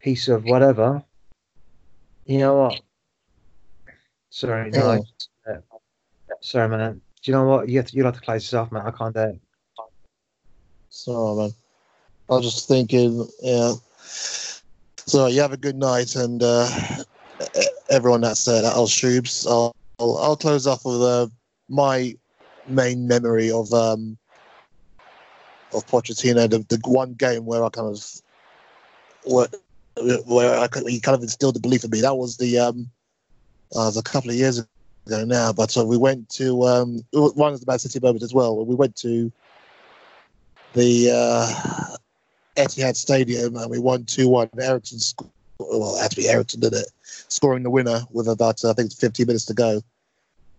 piece 0.00 0.28
of 0.28 0.44
whatever. 0.44 1.02
You 2.26 2.38
know 2.38 2.54
what? 2.54 2.80
Sorry, 4.28 4.70
no. 4.70 5.02
Yeah. 5.46 5.56
Sorry, 6.42 6.68
man. 6.68 7.00
Do 7.22 7.30
you 7.30 7.32
know 7.32 7.44
what? 7.44 7.68
You 7.68 7.78
have 7.78 7.86
to, 7.86 7.96
you 7.96 8.04
have 8.04 8.14
to 8.14 8.20
close 8.20 8.42
this 8.42 8.52
off, 8.54 8.72
man. 8.72 8.86
I 8.86 8.90
can't 8.90 9.14
do 9.14 9.20
it. 9.20 9.40
Sorry, 10.90 11.36
man. 11.36 11.50
I 12.30 12.34
was 12.34 12.44
just 12.44 12.68
thinking, 12.68 13.28
yeah. 13.42 13.74
So 15.06 15.26
you 15.26 15.40
have 15.40 15.52
a 15.52 15.58
good 15.58 15.76
night, 15.76 16.16
and 16.16 16.42
uh, 16.42 16.68
everyone 17.90 18.22
that's 18.22 18.48
uh, 18.48 18.58
at 18.58 18.64
Al 18.64 18.88
I'll, 19.46 19.72
I'll, 19.98 20.18
I'll 20.18 20.36
close 20.36 20.66
off 20.66 20.84
with 20.84 21.02
uh, 21.02 21.26
my 21.68 22.14
main 22.66 23.06
memory 23.06 23.50
of 23.50 23.72
um, 23.72 24.16
of 25.74 25.86
Pochettino, 25.86 26.48
the, 26.48 26.58
the 26.68 26.80
one 26.84 27.12
game 27.14 27.44
where 27.44 27.62
I 27.62 27.68
kind 27.68 27.88
of 27.88 28.04
where, 29.24 29.48
where 30.26 30.58
I 30.58 30.68
he 30.86 31.00
kind 31.00 31.16
of 31.16 31.22
instilled 31.22 31.56
the 31.56 31.60
belief 31.60 31.84
in 31.84 31.90
me. 31.90 32.00
That 32.00 32.16
was 32.16 32.38
the 32.38 32.58
um, 32.58 32.90
uh, 33.74 33.86
was 33.86 33.96
a 33.96 34.02
couple 34.02 34.30
of 34.30 34.36
years 34.36 34.64
ago 35.06 35.24
now, 35.24 35.52
but 35.52 35.76
uh, 35.76 35.84
we 35.84 35.98
went 35.98 36.28
to 36.30 36.62
um, 36.64 37.00
one 37.12 37.52
of 37.52 37.60
the 37.60 37.66
Man 37.66 37.78
City 37.78 38.00
moments 38.00 38.24
as 38.24 38.32
well. 38.32 38.64
We 38.64 38.74
went 38.74 38.96
to 38.96 39.30
the 40.72 41.10
uh, 41.12 41.96
Etihad 42.56 42.96
Stadium 42.96 43.56
and 43.56 43.70
we 43.70 43.78
won 43.78 44.04
two 44.04 44.28
one. 44.28 44.48
Eriksen, 44.60 44.98
sc- 44.98 45.22
well, 45.58 45.98
be 46.16 46.28
Eriksen, 46.28 46.60
did 46.60 46.72
it? 46.72 46.86
Scoring 47.02 47.62
the 47.62 47.70
winner 47.70 48.00
with 48.10 48.28
about 48.28 48.64
uh, 48.64 48.70
I 48.70 48.74
think 48.74 48.92
15 48.92 49.26
minutes 49.26 49.44
to 49.46 49.54
go. 49.54 49.82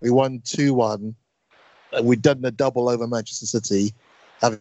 We 0.01 0.10
won 0.10 0.41
two 0.43 0.73
one. 0.73 1.15
We'd 2.01 2.21
done 2.21 2.41
the 2.41 2.51
double 2.51 2.89
over 2.89 3.08
Manchester 3.08 3.45
City, 3.45 3.93
having 4.41 4.60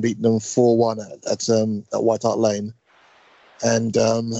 beaten 0.00 0.22
them 0.22 0.38
four 0.40 0.76
one 0.76 1.00
at 1.00 1.24
at, 1.26 1.50
um, 1.50 1.84
at 1.92 2.04
White 2.04 2.22
Hart 2.22 2.38
Lane, 2.38 2.72
and 3.64 3.96
um, 3.96 4.30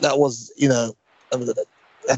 that 0.00 0.18
was 0.18 0.52
you 0.56 0.68
know 0.68 0.94
I 1.32 1.36
think 1.36 1.56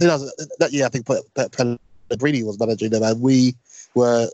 that, 0.01 0.21
was, 0.21 0.49
that 0.59 0.73
year 0.73 0.87
I 0.87 0.89
think 0.89 1.07
Pellegrini 1.07 2.43
was 2.43 2.59
managing 2.59 2.91
them, 2.91 3.03
and 3.03 3.21
we 3.21 3.55
were 3.95 4.29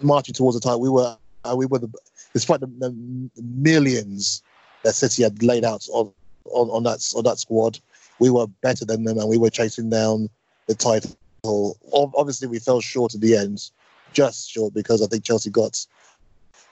marching 0.00 0.34
towards 0.34 0.56
the 0.56 0.60
title. 0.60 0.80
We 0.80 0.88
were 0.88 1.16
uh, 1.44 1.54
we 1.56 1.66
were 1.66 1.78
the, 1.78 1.92
despite 2.32 2.60
the, 2.60 2.66
the, 2.66 3.20
millions 3.42 4.42
that 4.84 4.94
City 4.94 5.22
had 5.22 5.42
laid 5.42 5.64
out 5.64 5.86
on, 5.92 6.12
on, 6.44 6.82
that 6.84 7.12
on 7.16 7.24
that 7.24 7.38
squad, 7.38 7.78
we 8.18 8.30
were 8.30 8.46
better 8.62 8.84
than 8.84 9.04
them, 9.04 9.18
and 9.18 9.28
we 9.28 9.38
were 9.38 9.50
chasing 9.50 9.90
down 9.90 10.28
the 10.66 10.74
title. 10.74 11.16
Obviously, 11.92 12.48
we 12.48 12.58
fell 12.58 12.80
short 12.80 13.14
at 13.14 13.20
the 13.20 13.36
end, 13.36 13.70
just 14.12 14.50
short 14.50 14.74
because 14.74 15.02
I 15.02 15.06
think 15.06 15.24
Chelsea 15.24 15.50
got 15.50 15.84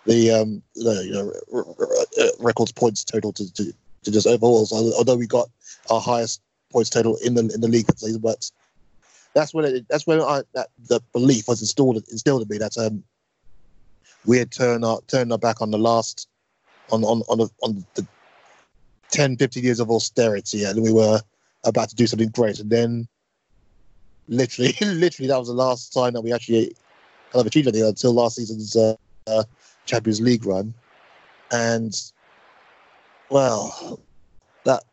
the 0.06 0.30
um, 0.30 0.62
you 0.74 1.12
know 1.12 2.34
records 2.38 2.72
points 2.72 3.04
total 3.04 3.32
to, 3.32 3.52
to, 3.54 3.72
to 4.04 4.10
just 4.10 4.26
overall. 4.26 4.66
So 4.66 4.76
although 4.96 5.16
we 5.16 5.26
got 5.26 5.48
our 5.90 6.00
highest 6.00 6.40
points 6.70 6.90
total 6.90 7.16
in 7.24 7.34
the 7.34 7.50
in 7.54 7.60
the 7.60 7.68
league 7.68 7.86
that 7.86 8.00
season. 8.00 8.20
But 8.20 8.50
that's 9.34 9.54
when 9.54 9.64
it, 9.64 9.86
that's 9.88 10.06
when 10.06 10.20
I 10.20 10.42
that 10.54 10.68
the 10.88 11.00
belief 11.12 11.48
was 11.48 11.60
installed 11.60 11.96
instilled 12.10 12.42
in 12.42 12.48
me 12.48 12.58
that 12.58 12.76
um 12.78 13.02
we 14.26 14.38
had 14.38 14.50
turned 14.50 14.84
our 14.84 15.00
turned 15.06 15.32
our 15.32 15.38
back 15.38 15.60
on 15.60 15.70
the 15.70 15.78
last 15.78 16.28
on 16.90 17.04
on 17.04 17.22
on, 17.28 17.38
the, 17.38 17.50
on 17.62 17.84
the 17.94 18.06
10, 19.10 19.36
15 19.36 19.62
years 19.62 19.80
of 19.80 19.90
austerity, 19.90 20.64
and 20.64 20.82
we 20.82 20.92
were 20.92 21.20
about 21.64 21.88
to 21.88 21.96
do 21.96 22.06
something 22.06 22.28
great, 22.28 22.58
and 22.60 22.70
then 22.70 23.08
literally, 24.28 24.74
literally, 24.80 25.28
that 25.28 25.38
was 25.38 25.48
the 25.48 25.54
last 25.54 25.92
time 25.92 26.12
that 26.12 26.20
we 26.20 26.32
actually 26.32 26.66
kind 27.32 27.40
of 27.40 27.46
achieved 27.46 27.68
anything 27.68 27.88
until 27.88 28.12
last 28.12 28.36
season's 28.36 28.76
uh, 28.76 28.94
uh, 29.26 29.44
Champions 29.86 30.20
League 30.20 30.44
run, 30.44 30.74
and 31.52 31.94
well, 33.30 34.00
that 34.64 34.84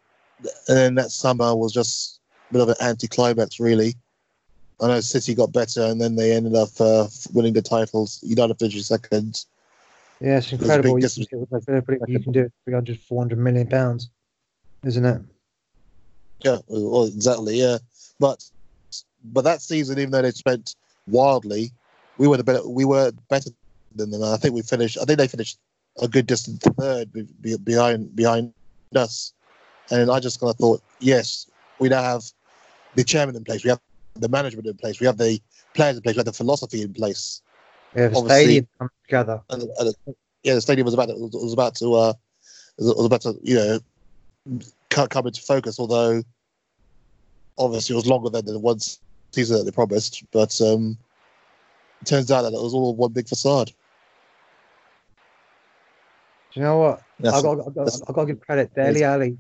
and 0.68 0.78
then 0.78 0.96
that 0.96 1.12
summer 1.12 1.56
was 1.56 1.74
just 1.74 2.20
a 2.50 2.54
bit 2.54 2.62
of 2.62 2.70
an 2.70 2.76
anticlimax, 2.82 3.60
really. 3.60 3.96
I 4.82 4.88
know 4.88 5.00
City 5.00 5.34
got 5.36 5.54
better, 5.54 5.84
and 5.84 6.00
then 6.02 6.16
they 6.16 6.34
ended 6.34 6.56
up 6.56 6.70
uh, 6.80 7.08
winning 7.34 7.54
the 7.54 7.62
titles. 7.62 8.20
United 8.24 8.60
finished 8.60 8.86
second. 8.88 9.46
Yeah, 10.20 10.38
it's 10.38 10.52
incredible. 10.52 10.96
big 10.96 11.12
You 11.16 11.28
can, 11.28 11.42
it 11.78 11.86
pretty- 11.86 12.12
you 12.12 12.20
can 12.20 12.32
do 12.32 12.42
it 12.42 12.54
300, 12.66 13.00
400 13.00 13.38
million 13.38 13.68
pounds, 13.68 14.10
isn't 14.86 15.06
it? 15.06 15.22
Yeah, 16.44 16.58
well, 16.68 17.06
exactly. 17.06 17.60
Yeah, 17.60 17.78
but 18.20 18.44
but 19.24 19.44
that 19.44 19.62
season, 19.62 19.98
even 20.00 20.12
though 20.12 20.22
they 20.22 20.32
spent 20.32 20.76
wildly, 21.08 21.72
we 22.18 22.28
were 22.28 22.38
the 22.38 22.44
better. 22.44 22.68
We 22.68 22.86
were 22.86 23.12
better 23.30 23.50
than 23.96 24.12
them. 24.12 24.24
I 24.24 24.38
think 24.38 24.54
we 24.54 24.62
finished. 24.62 24.98
I 25.02 25.06
think 25.06 25.18
they 25.20 25.28
finished 25.28 25.58
a 26.02 26.08
good 26.08 26.28
distance 26.28 26.60
third 26.78 27.14
be, 27.14 27.26
be, 27.42 27.58
behind 27.58 28.16
behind 28.16 28.54
us. 28.96 29.34
And 29.92 30.10
I 30.12 30.20
just 30.20 30.40
kind 30.40 30.50
of 30.50 30.58
thought, 30.58 30.82
yes, 31.00 31.50
we 31.80 31.90
now 31.90 32.02
have 32.02 32.24
the 32.96 33.04
chairman 33.04 33.36
in 33.36 33.44
place. 33.44 33.64
We 33.64 33.70
have 33.70 33.80
the 34.16 34.30
management 34.30 34.68
in 34.68 34.76
place. 34.76 35.00
We 35.00 35.08
have 35.08 35.18
the 35.18 35.40
players 35.74 35.98
in 35.98 36.02
place. 36.02 36.16
We 36.16 36.20
have 36.20 36.26
the 36.26 36.34
philosophy 36.34 36.82
in 36.82 36.94
place. 36.94 37.42
Yeah, 37.96 38.08
the 38.10 38.18
Obviously- 38.18 38.44
stadium 38.44 38.68
comes 38.80 38.92
together. 39.04 39.42
And, 39.50 39.64
and 39.80 39.96
yeah, 40.44 40.56
the 40.56 40.62
stadium 40.62 40.86
was 40.86 40.94
about 40.94 41.08
to, 41.08 41.16
was 41.16 41.54
about 41.54 41.76
to 41.76 41.94
uh, 41.94 42.14
was 42.78 43.06
about 43.06 43.22
to 43.22 43.36
you 43.42 43.56
know 43.56 43.80
co- 44.90 45.08
come 45.08 45.28
into 45.28 45.42
focus. 45.42 45.80
Although 45.80 46.24
obviously 47.58 47.94
it 47.94 47.98
was 47.98 48.08
longer 48.08 48.30
than 48.30 48.46
the 48.46 48.60
one 48.60 48.80
season 49.32 49.58
that 49.58 49.64
they 49.64 49.72
promised, 49.72 50.24
but 50.32 50.60
um, 50.62 50.98
it 52.02 52.06
turns 52.08 52.32
out 52.32 52.44
that 52.44 52.54
it 52.54 52.62
was 52.62 52.74
all 52.74 52.96
one 52.96 53.12
big 53.12 53.28
facade. 53.28 53.72
Do 56.54 56.60
you 56.60 56.66
know 56.66 56.78
what? 56.78 57.02
That's- 57.20 57.40
I 57.40 57.42
got, 57.44 57.52
I 57.54 57.64
got, 57.64 57.74
that's- 57.76 58.02
I 58.08 58.14
got 58.14 58.22
to 58.22 58.28
give 58.28 58.40
credit. 58.42 58.74
Dele 58.76 59.04
Alli 59.04 59.38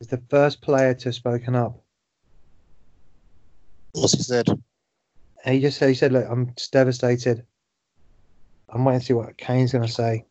is 0.00 0.06
the 0.06 0.22
first 0.30 0.60
player 0.62 0.94
to 0.94 1.04
have 1.06 1.14
spoken 1.14 1.54
up. 1.54 1.82
What's 4.00 4.14
he 4.14 4.22
said? 4.22 4.46
He 5.44 5.60
just 5.60 5.78
said, 5.78 5.88
he 5.88 5.94
said, 5.94 6.12
look, 6.12 6.26
I'm 6.28 6.54
just 6.56 6.72
devastated. 6.72 7.44
I'm 8.68 8.84
waiting 8.84 9.00
to 9.00 9.06
see 9.06 9.12
what 9.14 9.36
Kane's 9.38 9.72
going 9.72 9.86
to 9.86 9.92
say. 9.92 10.26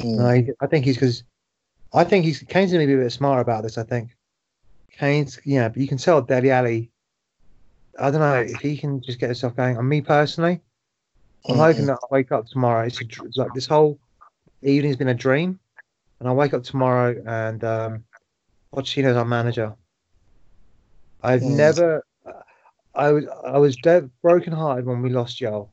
Mm. 0.00 0.16
No, 0.16 0.30
he, 0.30 0.50
I 0.60 0.66
think 0.66 0.84
he's 0.84 0.96
because 0.96 1.24
I 1.92 2.04
think 2.04 2.24
he's 2.24 2.42
Kane's 2.42 2.72
going 2.72 2.86
to 2.86 2.86
be 2.86 2.98
a 2.98 3.04
bit 3.04 3.12
smarter 3.12 3.40
about 3.40 3.62
this. 3.62 3.76
I 3.78 3.82
think 3.82 4.16
Kane's, 4.92 5.38
yeah, 5.44 5.68
but 5.68 5.78
you 5.78 5.88
can 5.88 5.98
tell 5.98 6.22
Dele 6.22 6.50
Alli. 6.50 6.90
I 7.98 8.10
don't 8.10 8.20
know 8.20 8.34
if 8.40 8.60
he 8.60 8.76
can 8.76 9.02
just 9.02 9.18
get 9.18 9.26
himself 9.26 9.56
going. 9.56 9.76
On 9.76 9.88
me 9.88 10.00
personally, 10.00 10.60
I'm 11.48 11.56
Mm. 11.56 11.58
hoping 11.58 11.86
that 11.86 11.98
I 12.02 12.06
wake 12.10 12.32
up 12.32 12.46
tomorrow. 12.46 12.86
It's, 12.86 13.00
a, 13.00 13.04
it's 13.04 13.36
like 13.36 13.52
this 13.54 13.66
whole 13.66 13.98
evening's 14.62 14.96
been 14.96 15.08
a 15.08 15.14
dream, 15.14 15.58
and 16.20 16.28
I 16.28 16.32
wake 16.32 16.54
up 16.54 16.62
tomorrow 16.62 17.20
and 17.26 17.62
um, 17.64 18.04
Pochettino's 18.74 19.16
our 19.16 19.24
manager. 19.24 19.74
I've 21.22 21.42
Mm. 21.42 21.56
never, 21.56 22.04
I 22.98 23.12
was 23.12 23.24
I 23.46 23.58
was 23.58 23.76
dead, 23.76 24.10
broken 24.22 24.52
hearted 24.52 24.84
when 24.84 25.02
we 25.02 25.10
lost 25.10 25.38
Jol, 25.38 25.72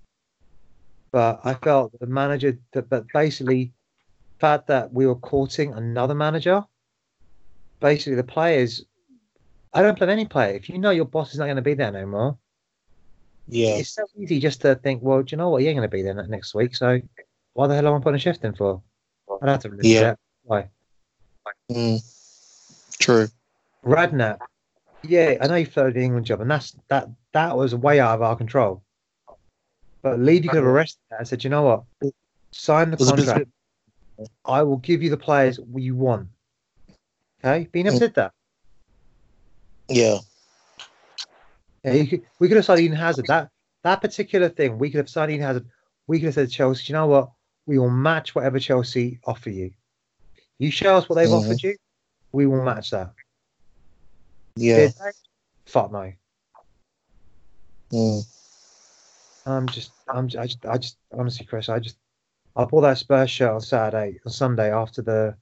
but 1.11 1.41
I 1.43 1.55
felt 1.55 1.91
that 1.91 1.99
the 1.99 2.07
manager 2.07 2.57
that, 2.73 2.87
but 2.87 3.05
basically, 3.11 3.73
the 4.37 4.39
fact 4.39 4.67
that 4.67 4.93
we 4.93 5.07
were 5.07 5.15
courting 5.15 5.73
another 5.73 6.13
manager, 6.13 6.63
basically 7.81 8.15
the 8.15 8.23
players. 8.23 8.85
I 9.73 9.81
don't 9.81 9.97
blame 9.97 10.11
any 10.11 10.25
player. 10.25 10.53
If 10.55 10.69
you 10.69 10.77
know 10.77 10.91
your 10.91 11.05
boss 11.05 11.33
is 11.33 11.39
not 11.39 11.45
going 11.45 11.57
to 11.57 11.61
be 11.61 11.73
there 11.73 11.91
no 11.91 12.05
more, 12.05 12.37
Yeah, 13.47 13.75
it's 13.75 13.89
so 13.89 14.05
easy 14.15 14.39
just 14.39 14.61
to 14.61 14.75
think, 14.75 15.01
well, 15.03 15.21
do 15.23 15.33
you 15.33 15.37
know 15.37 15.49
what? 15.49 15.63
Ain't 15.63 15.75
going 15.75 15.89
to 15.89 15.93
be 15.93 16.01
there 16.01 16.13
next 16.27 16.55
week, 16.55 16.75
so 16.75 17.01
why 17.53 17.67
the 17.67 17.75
hell 17.75 17.87
am 17.87 17.95
I 17.95 17.99
putting 17.99 18.15
a 18.15 18.19
shift 18.19 18.45
in 18.45 18.53
for? 18.53 18.81
I'd 19.41 19.49
have 19.49 19.63
to 19.63 19.77
Yeah. 19.81 20.15
Why? 20.43 20.69
mm. 21.71 22.01
true. 22.99 23.27
Redknapp, 23.83 24.37
yeah, 25.07 25.37
I 25.41 25.47
know 25.47 25.55
he 25.55 25.65
floated 25.65 25.95
the 25.95 26.01
England 26.03 26.25
job, 26.25 26.41
and 26.41 26.49
that's 26.49 26.75
that 26.89 27.09
that 27.33 27.55
was 27.57 27.73
way 27.75 27.99
out 27.99 28.15
of 28.15 28.21
our 28.21 28.35
control. 28.35 28.81
But 30.01 30.19
Levy 30.19 30.47
could 30.47 30.57
have 30.57 30.65
arrested 30.65 30.99
that 31.09 31.19
and 31.19 31.27
said, 31.27 31.43
you 31.43 31.49
know 31.49 31.63
what? 31.63 32.11
Sign 32.51 32.91
the 32.91 32.97
Was 32.97 33.09
a 33.09 33.15
bit- 33.15 33.25
contract. 33.25 33.49
I 34.45 34.63
will 34.63 34.77
give 34.77 35.01
you 35.03 35.09
the 35.09 35.17
players 35.17 35.59
you 35.75 35.95
want. 35.95 36.27
Okay, 37.43 37.67
but 37.71 37.77
he 37.77 37.83
never 37.83 37.99
did 37.99 38.13
that. 38.15 38.31
Yeah, 39.89 40.17
Yeah, 41.83 41.93
you 41.93 42.07
could, 42.07 42.21
we 42.39 42.47
could 42.47 42.55
have 42.57 42.65
signed 42.65 42.81
Eden 42.81 42.97
Hazard. 42.97 43.25
That 43.27 43.49
that 43.83 44.01
particular 44.01 44.49
thing, 44.49 44.77
we 44.79 44.89
could 44.89 44.97
have 44.99 45.09
signed 45.09 45.31
Eden 45.31 45.45
Hazard. 45.45 45.65
We 46.07 46.19
could 46.19 46.25
have 46.27 46.33
said 46.35 46.47
to 46.49 46.53
Chelsea, 46.53 46.85
you 46.87 46.93
know 46.93 47.07
what? 47.07 47.31
We 47.65 47.77
will 47.77 47.89
match 47.89 48.33
whatever 48.35 48.59
Chelsea 48.59 49.19
offer 49.25 49.49
you. 49.49 49.71
You 50.59 50.71
show 50.71 50.95
us 50.97 51.09
what 51.09 51.15
they've 51.15 51.27
Mhm. 51.27 51.43
offered 51.43 51.61
you, 51.63 51.75
we 52.31 52.45
will 52.47 52.63
match 52.63 52.91
that. 52.91 53.11
Yeah. 54.55 54.89
Fuck 55.65 55.91
no. 55.91 56.11
Mm. 57.91 58.23
I'm 59.45 59.67
just, 59.67 59.91
I'm, 60.07 60.25
I 60.25 60.47
just, 60.47 60.65
I 60.65 60.77
just, 60.77 60.97
honestly, 61.15 61.45
Chris, 61.45 61.69
I 61.69 61.79
just, 61.79 61.97
I 62.55 62.65
bought 62.65 62.81
that 62.81 62.97
Spurs 62.97 63.29
shirt 63.29 63.51
on 63.51 63.61
Saturday, 63.61 64.19
on 64.25 64.31
Sunday 64.31 64.71
after 64.71 65.01
the, 65.01 65.35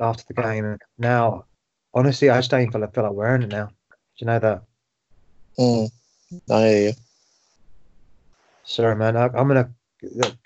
after 0.00 0.24
the 0.28 0.40
game, 0.42 0.64
and 0.64 0.80
now, 0.98 1.44
honestly, 1.92 2.30
I 2.30 2.38
just 2.38 2.50
don't 2.50 2.62
even 2.62 2.72
feel, 2.72 2.86
feel 2.88 3.04
like 3.04 3.12
wearing 3.12 3.42
it 3.42 3.50
now. 3.50 3.66
Do 3.66 3.94
you 4.18 4.26
know 4.26 4.38
that? 4.38 4.62
Mm. 5.58 5.90
I 6.50 6.60
hear 6.60 6.88
you. 6.88 6.92
Sorry, 8.64 8.96
man. 8.96 9.16
I, 9.16 9.24
I'm 9.26 9.48
gonna 9.48 9.70
look, 10.02 10.36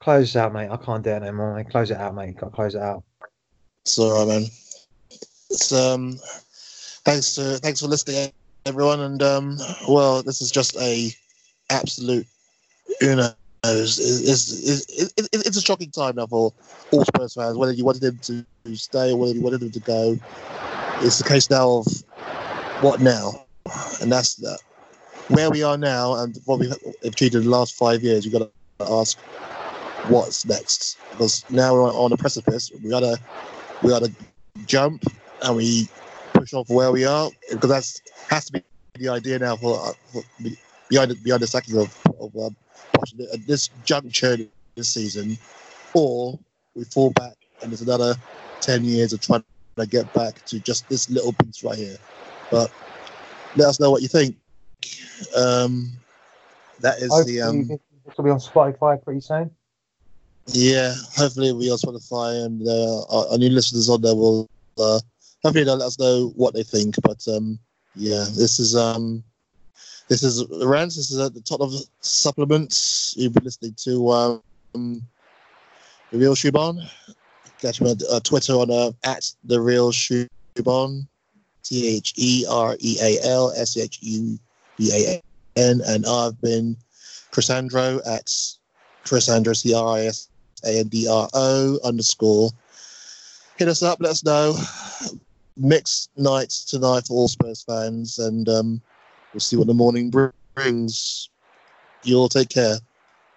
close 0.00 0.32
this 0.32 0.36
out, 0.36 0.52
mate. 0.52 0.70
I 0.70 0.76
can't 0.76 1.04
do 1.04 1.10
it 1.10 1.22
anymore. 1.22 1.54
Mate. 1.54 1.70
Close 1.70 1.90
it 1.90 1.96
out, 1.98 2.14
mate. 2.14 2.36
Got 2.36 2.46
to 2.46 2.52
close 2.52 2.74
it 2.74 2.82
out. 2.82 3.04
It's 3.84 3.98
all 3.98 4.18
right, 4.18 4.28
man. 4.28 4.48
It's 5.50 5.72
um, 5.72 6.18
thanks 7.04 7.34
to 7.34 7.58
thanks 7.58 7.80
for 7.80 7.86
listening, 7.86 8.32
everyone. 8.66 9.00
And 9.00 9.22
um, 9.22 9.58
well, 9.88 10.22
this 10.22 10.40
is 10.40 10.50
just 10.50 10.76
a 10.76 11.10
absolute, 11.70 12.26
you 13.00 13.16
know, 13.16 13.32
it's, 13.64 13.98
it's, 13.98 14.86
it's, 14.88 15.12
it's, 15.32 15.56
a 15.56 15.60
shocking 15.60 15.90
time 15.90 16.16
now 16.16 16.26
for 16.26 16.52
all 16.92 17.04
Spurs 17.04 17.34
fans. 17.34 17.56
Whether 17.56 17.72
you 17.72 17.84
wanted 17.84 18.02
him 18.02 18.18
to 18.22 18.76
stay 18.76 19.12
or 19.12 19.18
whether 19.18 19.34
you 19.34 19.42
wanted 19.42 19.62
him 19.62 19.70
to 19.70 19.80
go, 19.80 20.18
it's 21.00 21.18
the 21.18 21.28
case 21.28 21.50
now 21.50 21.78
of 21.78 21.86
what 22.82 23.00
now, 23.00 23.46
and 24.00 24.10
that's 24.10 24.34
that. 24.36 24.58
Where 25.28 25.50
we 25.50 25.62
are 25.62 25.78
now 25.78 26.14
and 26.14 26.36
what 26.44 26.58
we 26.58 26.68
have 26.68 26.78
achieved 27.04 27.34
in 27.34 27.44
the 27.44 27.50
last 27.50 27.74
five 27.74 28.02
years, 28.02 28.24
you've 28.24 28.32
got 28.34 28.50
to 28.80 28.92
ask 28.92 29.18
what's 30.08 30.44
next 30.44 30.98
because 31.12 31.44
now 31.50 31.74
we're 31.74 31.82
on 31.82 32.12
a 32.12 32.16
precipice. 32.16 32.70
We 32.82 32.90
gotta 32.90 33.18
we 33.82 33.90
gotta 33.90 34.10
jump 34.66 35.04
and 35.42 35.56
we 35.56 35.88
push 36.40 36.54
on 36.54 36.64
for 36.64 36.76
where 36.76 36.92
we 36.92 37.04
are 37.04 37.30
because 37.50 37.68
that's 37.68 38.02
has 38.28 38.46
to 38.46 38.52
be 38.52 38.62
the 38.94 39.08
idea 39.08 39.38
now 39.38 39.56
for, 39.56 39.78
uh, 39.78 39.92
for 40.12 40.22
behind 40.88 41.10
the, 41.10 41.14
behind 41.16 41.42
the 41.42 41.46
sacking 41.46 41.78
of, 41.78 41.96
of 42.20 42.34
um, 42.36 42.56
at 43.32 43.46
this 43.46 43.68
juncture 43.84 44.36
this 44.76 44.92
season, 44.92 45.38
or 45.94 46.38
we 46.74 46.84
fall 46.84 47.10
back 47.10 47.34
and 47.62 47.70
there's 47.70 47.82
another 47.82 48.14
ten 48.60 48.84
years 48.84 49.12
of 49.12 49.20
trying 49.20 49.44
to 49.76 49.86
get 49.86 50.12
back 50.12 50.44
to 50.46 50.58
just 50.60 50.88
this 50.88 51.08
little 51.10 51.32
piece 51.32 51.62
right 51.62 51.76
here. 51.76 51.96
But 52.50 52.70
let 53.56 53.68
us 53.68 53.80
know 53.80 53.90
what 53.90 54.02
you 54.02 54.08
think. 54.08 54.36
Um, 55.36 55.92
that 56.80 56.98
is 56.98 57.26
the 57.26 57.42
um, 57.42 57.68
this 57.68 58.16
will 58.16 58.24
be 58.24 58.30
on 58.30 58.38
Spotify 58.38 59.02
pretty 59.02 59.20
soon. 59.20 59.50
yeah, 60.46 60.94
hopefully 61.16 61.52
we 61.52 61.52
will 61.52 61.60
be 61.60 61.70
on 61.70 61.78
Spotify 61.78 62.46
and 62.46 62.66
uh, 62.66 63.02
our, 63.04 63.32
our 63.32 63.38
new 63.38 63.50
listeners 63.50 63.88
on 63.88 64.00
there 64.02 64.14
will 64.14 64.46
uh, 64.78 65.00
hopefully 65.42 65.64
they'll 65.64 65.76
let 65.76 65.86
us 65.86 65.98
know 65.98 66.32
what 66.36 66.54
they 66.54 66.62
think. 66.62 66.96
But 67.02 67.26
um, 67.28 67.58
yeah, 67.94 68.24
this 68.36 68.58
is 68.58 68.76
um, 68.76 69.22
this 70.08 70.22
is 70.22 70.44
Rance. 70.64 70.96
This 70.96 71.10
is 71.10 71.18
at 71.18 71.34
the 71.34 71.40
top 71.40 71.60
of 71.60 71.72
the 71.72 71.84
supplements. 72.00 73.14
You've 73.16 73.34
been 73.34 73.44
listening 73.44 73.74
to 73.84 74.10
um, 74.10 74.42
the 74.74 76.18
Real 76.18 76.34
Shuban. 76.34 76.88
Catch 77.60 77.80
me 77.80 77.90
on 77.90 77.98
uh, 78.10 78.20
Twitter 78.20 78.54
on 78.54 78.70
uh, 78.70 78.92
at 79.04 79.30
the 79.44 79.60
Real 79.60 79.92
Shuban. 79.92 81.06
T 81.62 81.96
H 81.96 82.14
E 82.16 82.46
R 82.48 82.76
E 82.80 82.96
A 83.00 83.18
L 83.22 83.52
S 83.56 83.76
H 83.76 83.98
U 84.02 84.38
B 84.76 84.90
A 84.92 85.22
N, 85.60 85.80
and 85.86 86.06
I've 86.06 86.40
been 86.40 86.76
Chrisandro 87.32 88.00
at 88.06 88.26
Chrisandro 89.04 89.56
C 89.56 89.74
R 89.74 89.98
I 89.98 90.00
S 90.06 90.28
A 90.64 90.80
N 90.80 90.88
D 90.88 91.06
R 91.08 91.28
O 91.32 91.78
underscore. 91.84 92.50
Hit 93.56 93.68
us 93.68 93.82
up, 93.82 93.98
let 94.00 94.10
us 94.10 94.24
know. 94.24 94.56
Mixed 95.56 96.10
nights 96.16 96.64
tonight 96.64 97.06
for 97.06 97.14
all 97.14 97.28
Spurs 97.28 97.62
fans, 97.62 98.18
and 98.18 98.48
um, 98.48 98.80
we'll 99.32 99.40
see 99.40 99.56
what 99.56 99.66
the 99.66 99.74
morning 99.74 100.10
brings. 100.54 101.28
You 102.04 102.16
all 102.16 102.28
take 102.28 102.48
care. 102.48 102.76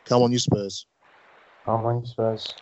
Come 0.05 0.21
on, 0.21 0.31
you 0.31 0.39
Spurs. 0.39 0.85
Oh, 1.67 1.77
my 1.77 2.05
Spurs. 2.05 2.53